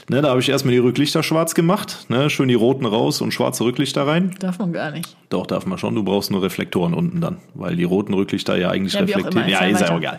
[0.09, 3.33] ne, da habe ich erstmal die Rücklichter schwarz gemacht, ne, schön die roten raus und
[3.33, 4.35] schwarze Rücklichter rein.
[4.39, 5.17] Darf man gar nicht.
[5.29, 8.71] Doch, darf man schon, du brauchst nur Reflektoren unten dann, weil die roten Rücklichter ja
[8.71, 9.49] eigentlich Ja, reflektieren.
[9.49, 10.19] Ja, ist ja auch egal.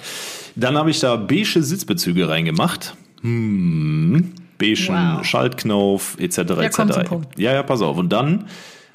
[0.56, 2.96] Dann habe ich da beige Sitzbezüge reingemacht.
[3.22, 4.88] Hm, beigen
[5.18, 5.26] Wow.
[5.26, 6.38] Schaltknauf, etc.
[6.38, 6.80] Ja, etc.
[7.38, 7.98] Ja, ja, pass auf.
[7.98, 8.46] Und dann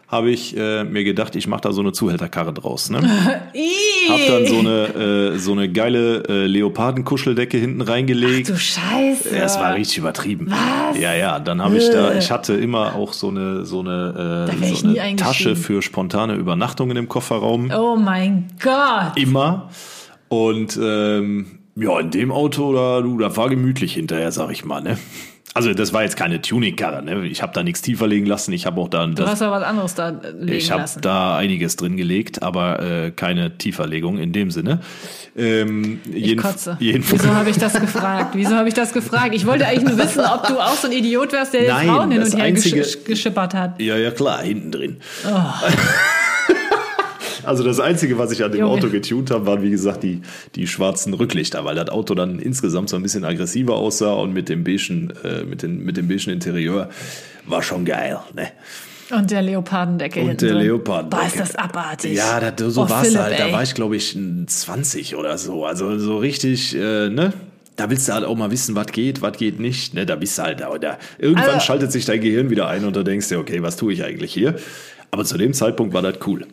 [0.08, 2.90] habe ich äh, mir gedacht, ich mache da so eine Zuhälterkarre draus.
[2.90, 2.98] Ne?
[4.08, 8.48] Hab dann so eine, äh, so eine geile äh, Leopardenkuscheldecke hinten reingelegt.
[8.48, 9.30] du Scheiße.
[9.36, 10.46] Es war richtig übertrieben.
[10.48, 11.00] Was?
[11.00, 14.74] Ja, ja, dann habe ich da, ich hatte immer auch so eine, so eine, äh,
[14.74, 17.72] so eine Tasche für spontane Übernachtungen im Kofferraum.
[17.76, 19.16] Oh mein Gott.
[19.16, 19.70] Immer.
[20.28, 21.46] Und ähm,
[21.76, 24.96] ja, in dem Auto, da, du, da war gemütlich hinterher, sag ich mal, ne?
[25.54, 27.26] Also das war jetzt keine Tuning-Karre, ne?
[27.28, 28.52] Ich habe da nichts tiefer legen lassen.
[28.52, 30.82] Ich habe auch da Du das, hast aber was anderes da äh, legen ich habe
[30.82, 31.00] lassen.
[31.00, 34.80] da einiges drin gelegt, aber äh, keine Tieferlegung in dem Sinne.
[35.34, 36.76] Ähm, ich jeden- kotze.
[36.78, 38.34] Jedenfalls, Wieso habe ich das gefragt?
[38.34, 39.34] Wieso habe ich das gefragt?
[39.34, 42.10] Ich wollte eigentlich nur wissen, ob du auch so ein Idiot wärst, der Nein, Frauen
[42.10, 43.80] hin und her Einzige- gesch geschippert hat.
[43.80, 44.96] Ja, ja, klar, hinten drin.
[45.26, 45.30] Oh.
[47.46, 48.72] Also das Einzige, was ich an dem Junge.
[48.72, 50.20] Auto getunt habe, waren wie gesagt die,
[50.54, 54.48] die schwarzen Rücklichter, weil das Auto dann insgesamt so ein bisschen aggressiver aussah und mit
[54.48, 56.90] dem beigen, äh, mit, den, mit dem beigen Interieur
[57.46, 58.18] war schon geil.
[58.34, 58.48] Ne?
[59.16, 60.54] Und der Leopardendecke Und hinten der.
[60.56, 61.22] Leopardendecke.
[61.22, 62.14] Boah, ist das abartig.
[62.16, 63.38] Ja, das, so Oh, war es halt.
[63.38, 63.52] Da ey.
[63.52, 65.64] war ich, glaube ich, ein 20 oder so.
[65.64, 67.32] Also so richtig, äh, ne?
[67.76, 69.94] Da willst du halt auch mal wissen, was geht, was geht nicht.
[69.94, 70.06] Ne?
[70.06, 70.98] Da bist du halt, da, da.
[71.18, 73.92] Irgendwann Also- schaltet sich dein Gehirn wieder ein und du denkst dir, okay, was tue
[73.92, 74.56] ich eigentlich hier?
[75.12, 76.44] Aber zu dem Zeitpunkt war das cool.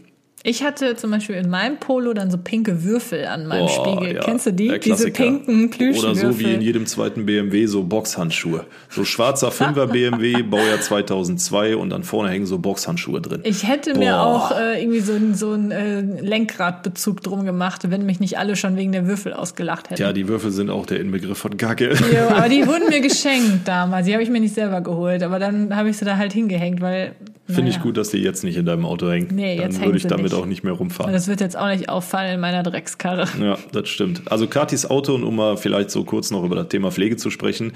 [0.46, 4.16] Ich hatte zum Beispiel in meinem Polo dann so pinke Würfel an meinem Boah, Spiegel.
[4.16, 4.78] ja, Kennst du die?
[4.78, 6.10] Diese pinken Plüschwürfel.
[6.10, 8.66] Oder so wie in jedem zweiten BMW so Boxhandschuhe.
[8.90, 13.40] So schwarzer 5er BMW, Baujahr 2002 und dann vorne hängen so Boxhandschuhe drin.
[13.46, 14.22] Ich hätte mir Boah.
[14.52, 18.76] auch äh, irgendwie so, so einen äh, Lenkradbezug drum gemacht, wenn mich nicht alle schon
[18.76, 19.96] wegen der Würfel ausgelacht hätten.
[19.96, 21.94] Tja, die Würfel sind auch der Inbegriff von Kacke.
[21.94, 24.08] Jo, aber die wurden mir geschenkt damals.
[24.08, 25.24] Die habe ich mir nicht selber geholt.
[25.24, 27.16] Aber dann habe ich sie da halt hingehängt, weil.
[27.46, 29.28] Finde ich gut, dass die jetzt nicht in deinem Auto hängen.
[29.34, 30.34] Nee, jetzt dann würde ich damit nicht.
[30.34, 31.12] auch nicht mehr rumfahren.
[31.12, 33.28] Das wird jetzt auch nicht auffallen in meiner Dreckskarre.
[33.42, 34.22] Ja, das stimmt.
[34.32, 37.30] Also Katis Auto, und um mal vielleicht so kurz noch über das Thema Pflege zu
[37.30, 37.74] sprechen.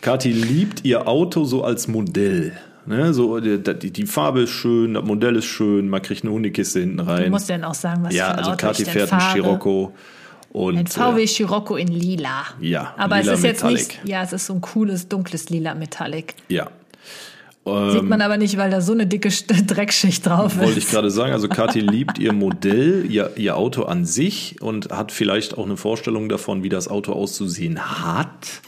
[0.00, 2.54] Kathi liebt ihr Auto so als Modell.
[2.86, 6.80] Ne, so, die, die, Farbe ist schön, das Modell ist schön, man kriegt eine Hundekiste
[6.80, 7.30] hinten Du rein.
[7.30, 9.30] musst dann auch sagen, was ja, für ein also Auto Kathi ich denn fährt fahre.
[9.32, 9.92] Scirocco.
[10.52, 12.44] Und, Ein VW äh, Scirocco in lila.
[12.60, 13.88] Ja, Aber lila es ist jetzt Metallic.
[13.88, 16.34] nicht, ja, es ist so ein cooles, dunkles lila Metallic.
[16.48, 16.68] ja.
[17.66, 19.30] Sieht Ähm, man aber nicht, weil da so eine dicke
[19.66, 20.78] Dreckschicht drauf Wollte ist.
[20.78, 25.12] ich gerade sagen, also Kathi liebt ihr Modell, ihr, ihr Auto an sich und hat
[25.12, 28.60] vielleicht auch eine Vorstellung davon, wie das Auto auszusehen hat.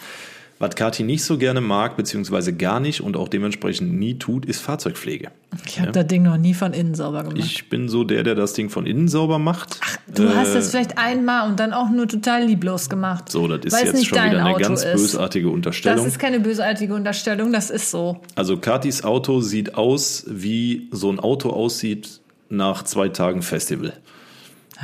[0.58, 4.60] Was Kathi nicht so gerne mag, beziehungsweise gar nicht und auch dementsprechend nie tut, ist
[4.62, 5.30] Fahrzeugpflege.
[5.66, 7.38] Ich habe das Ding noch nie von innen sauber gemacht.
[7.38, 9.78] Ich bin so der, der das Ding von innen sauber macht.
[10.14, 13.30] du hast Äh, es vielleicht einmal und dann auch nur total lieblos gemacht.
[13.30, 14.92] So, das ist jetzt schon wieder eine Auto ganz ist.
[14.92, 16.06] bösartige Das Unterstellung.
[16.06, 18.20] ist keine bösartige Unterstellung, das ist so.
[18.34, 23.92] Also Katis Auto sieht aus, wie so ein Auto aussieht nach zwei Tagen Festival.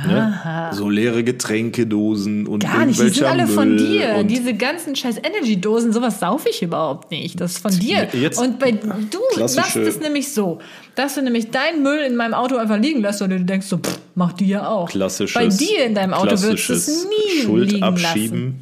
[0.07, 0.69] Ne?
[0.73, 4.15] So leere Getränkedosen und Gar nicht, die sind alle von Müll dir.
[4.19, 7.39] und Diese ganzen scheiß Energy-Dosen, sowas saufe ich überhaupt nicht.
[7.39, 8.07] Das ist von dir.
[8.11, 10.57] Jetzt- und bei du machst es nämlich so,
[10.95, 13.77] dass du nämlich deinen Müll in meinem Auto einfach liegen lässt und du denkst so,
[13.77, 14.89] pff, mach die ja auch.
[14.89, 17.93] klassisches, Bei dir in deinem Auto würdest du es nie Schuld liegen lassen.
[18.05, 18.55] abschieben.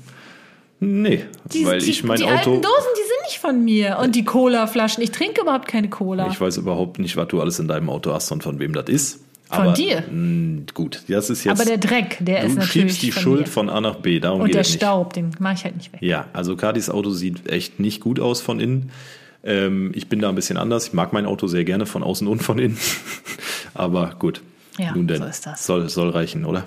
[0.83, 2.33] Nee, Die, weil die, ich mein die Auto.
[2.33, 3.99] alten Dosen, die sind nicht von mir.
[4.01, 6.27] Und die Cola-Flaschen, ich trinke überhaupt keine Cola.
[6.31, 8.89] Ich weiß überhaupt nicht, was du alles in deinem Auto hast und von wem das
[8.89, 9.19] ist.
[9.51, 10.03] Von Aber, dir?
[10.09, 11.59] mh, gut, das ist jetzt.
[11.59, 13.47] Aber der Dreck, der ist du natürlich schiebst die von Schuld mir.
[13.47, 14.19] von A nach B.
[14.19, 14.77] Darum Und der es nicht.
[14.77, 16.01] Staub, den mache ich halt nicht weg.
[16.01, 18.91] Ja, also Kadis Auto sieht echt nicht gut aus von innen.
[19.43, 20.87] Ähm, ich bin da ein bisschen anders.
[20.87, 22.77] Ich mag mein Auto sehr gerne von außen und von innen.
[23.73, 24.41] Aber gut.
[24.77, 25.65] Ja, Nun denn, so ist das.
[25.65, 26.63] Soll, soll reichen, oder?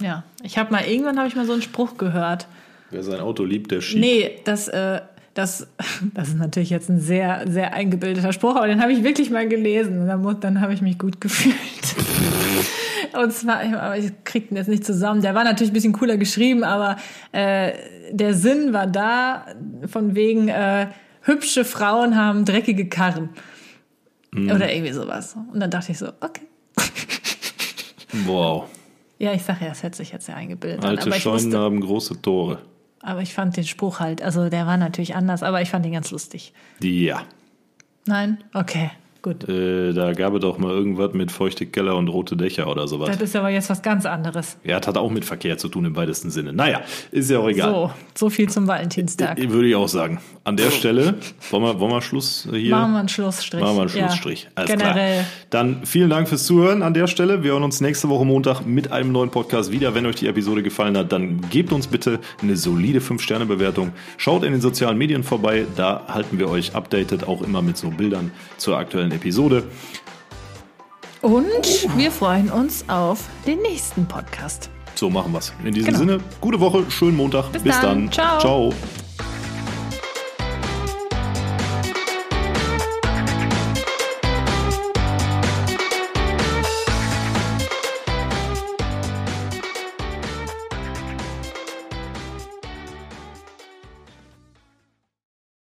[0.00, 2.46] Ja, ich habe mal irgendwann habe ich mal so einen Spruch gehört.
[2.90, 4.00] Wer sein Auto liebt, der schiebt.
[4.00, 5.00] Nee, das, äh,
[5.34, 5.66] das,
[6.14, 9.48] das ist natürlich jetzt ein sehr, sehr eingebildeter Spruch, aber den habe ich wirklich mal
[9.48, 11.54] gelesen und dann, dann habe ich mich gut gefühlt.
[13.20, 15.22] Und zwar, aber ich krieg den jetzt nicht zusammen.
[15.22, 16.96] Der war natürlich ein bisschen cooler geschrieben, aber
[17.32, 17.72] äh,
[18.12, 19.46] der Sinn war da
[19.86, 20.88] von wegen, äh,
[21.22, 23.30] hübsche Frauen haben dreckige Karren.
[24.32, 25.36] Oder irgendwie sowas.
[25.52, 26.42] Und dann dachte ich so, okay.
[28.26, 28.64] Wow.
[29.18, 30.84] Ja, ich sag ja, es hätte sich jetzt ja eingebildet.
[30.84, 32.58] Alte Scheunen wusste, haben große Tore.
[33.02, 35.92] aber ich fand den Spruch halt, also der war natürlich anders, aber ich fand ihn
[35.92, 36.52] ganz lustig.
[36.80, 37.22] Ja.
[38.06, 38.42] Nein?
[38.54, 38.90] Okay,
[39.22, 39.48] gut.
[39.48, 43.10] Äh, da gab es doch mal irgendwas mit feuchte Keller und rote Dächer oder sowas.
[43.10, 44.56] Das ist aber jetzt was ganz anderes.
[44.64, 46.52] Ja, das hat auch mit Verkehr zu tun im weitesten Sinne.
[46.52, 47.70] Naja, ist ja auch egal.
[47.70, 49.38] So, so viel zum Valentinstag.
[49.38, 50.20] Äh, Würde ich auch sagen.
[50.44, 51.14] An der Stelle,
[51.50, 52.70] wollen wir, wollen wir Schluss hier?
[52.70, 53.60] Machen wir einen Schlussstrich.
[53.60, 54.48] Machen wir einen Ja, Schlussstrich.
[54.54, 55.12] Alles generell.
[55.14, 55.24] klar.
[55.50, 57.42] Dann vielen Dank fürs Zuhören an der Stelle.
[57.42, 59.94] Wir hören uns nächste Woche Montag mit einem neuen Podcast wieder.
[59.94, 63.92] Wenn euch die Episode gefallen hat, dann gebt uns bitte eine solide 5-Sterne-Bewertung.
[64.16, 65.66] Schaut in den sozialen Medien vorbei.
[65.76, 69.64] Da halten wir euch updated, auch immer mit so Bildern zur aktuellen Episode.
[71.22, 74.70] Und wir freuen uns auf den nächsten Podcast.
[74.94, 75.52] So machen wir's.
[75.64, 75.98] In diesem Genau.
[75.98, 77.52] Sinne, gute Woche, schönen Montag.
[77.52, 78.10] Bis dann.
[78.10, 78.38] Ciao.
[78.40, 78.74] Ciao.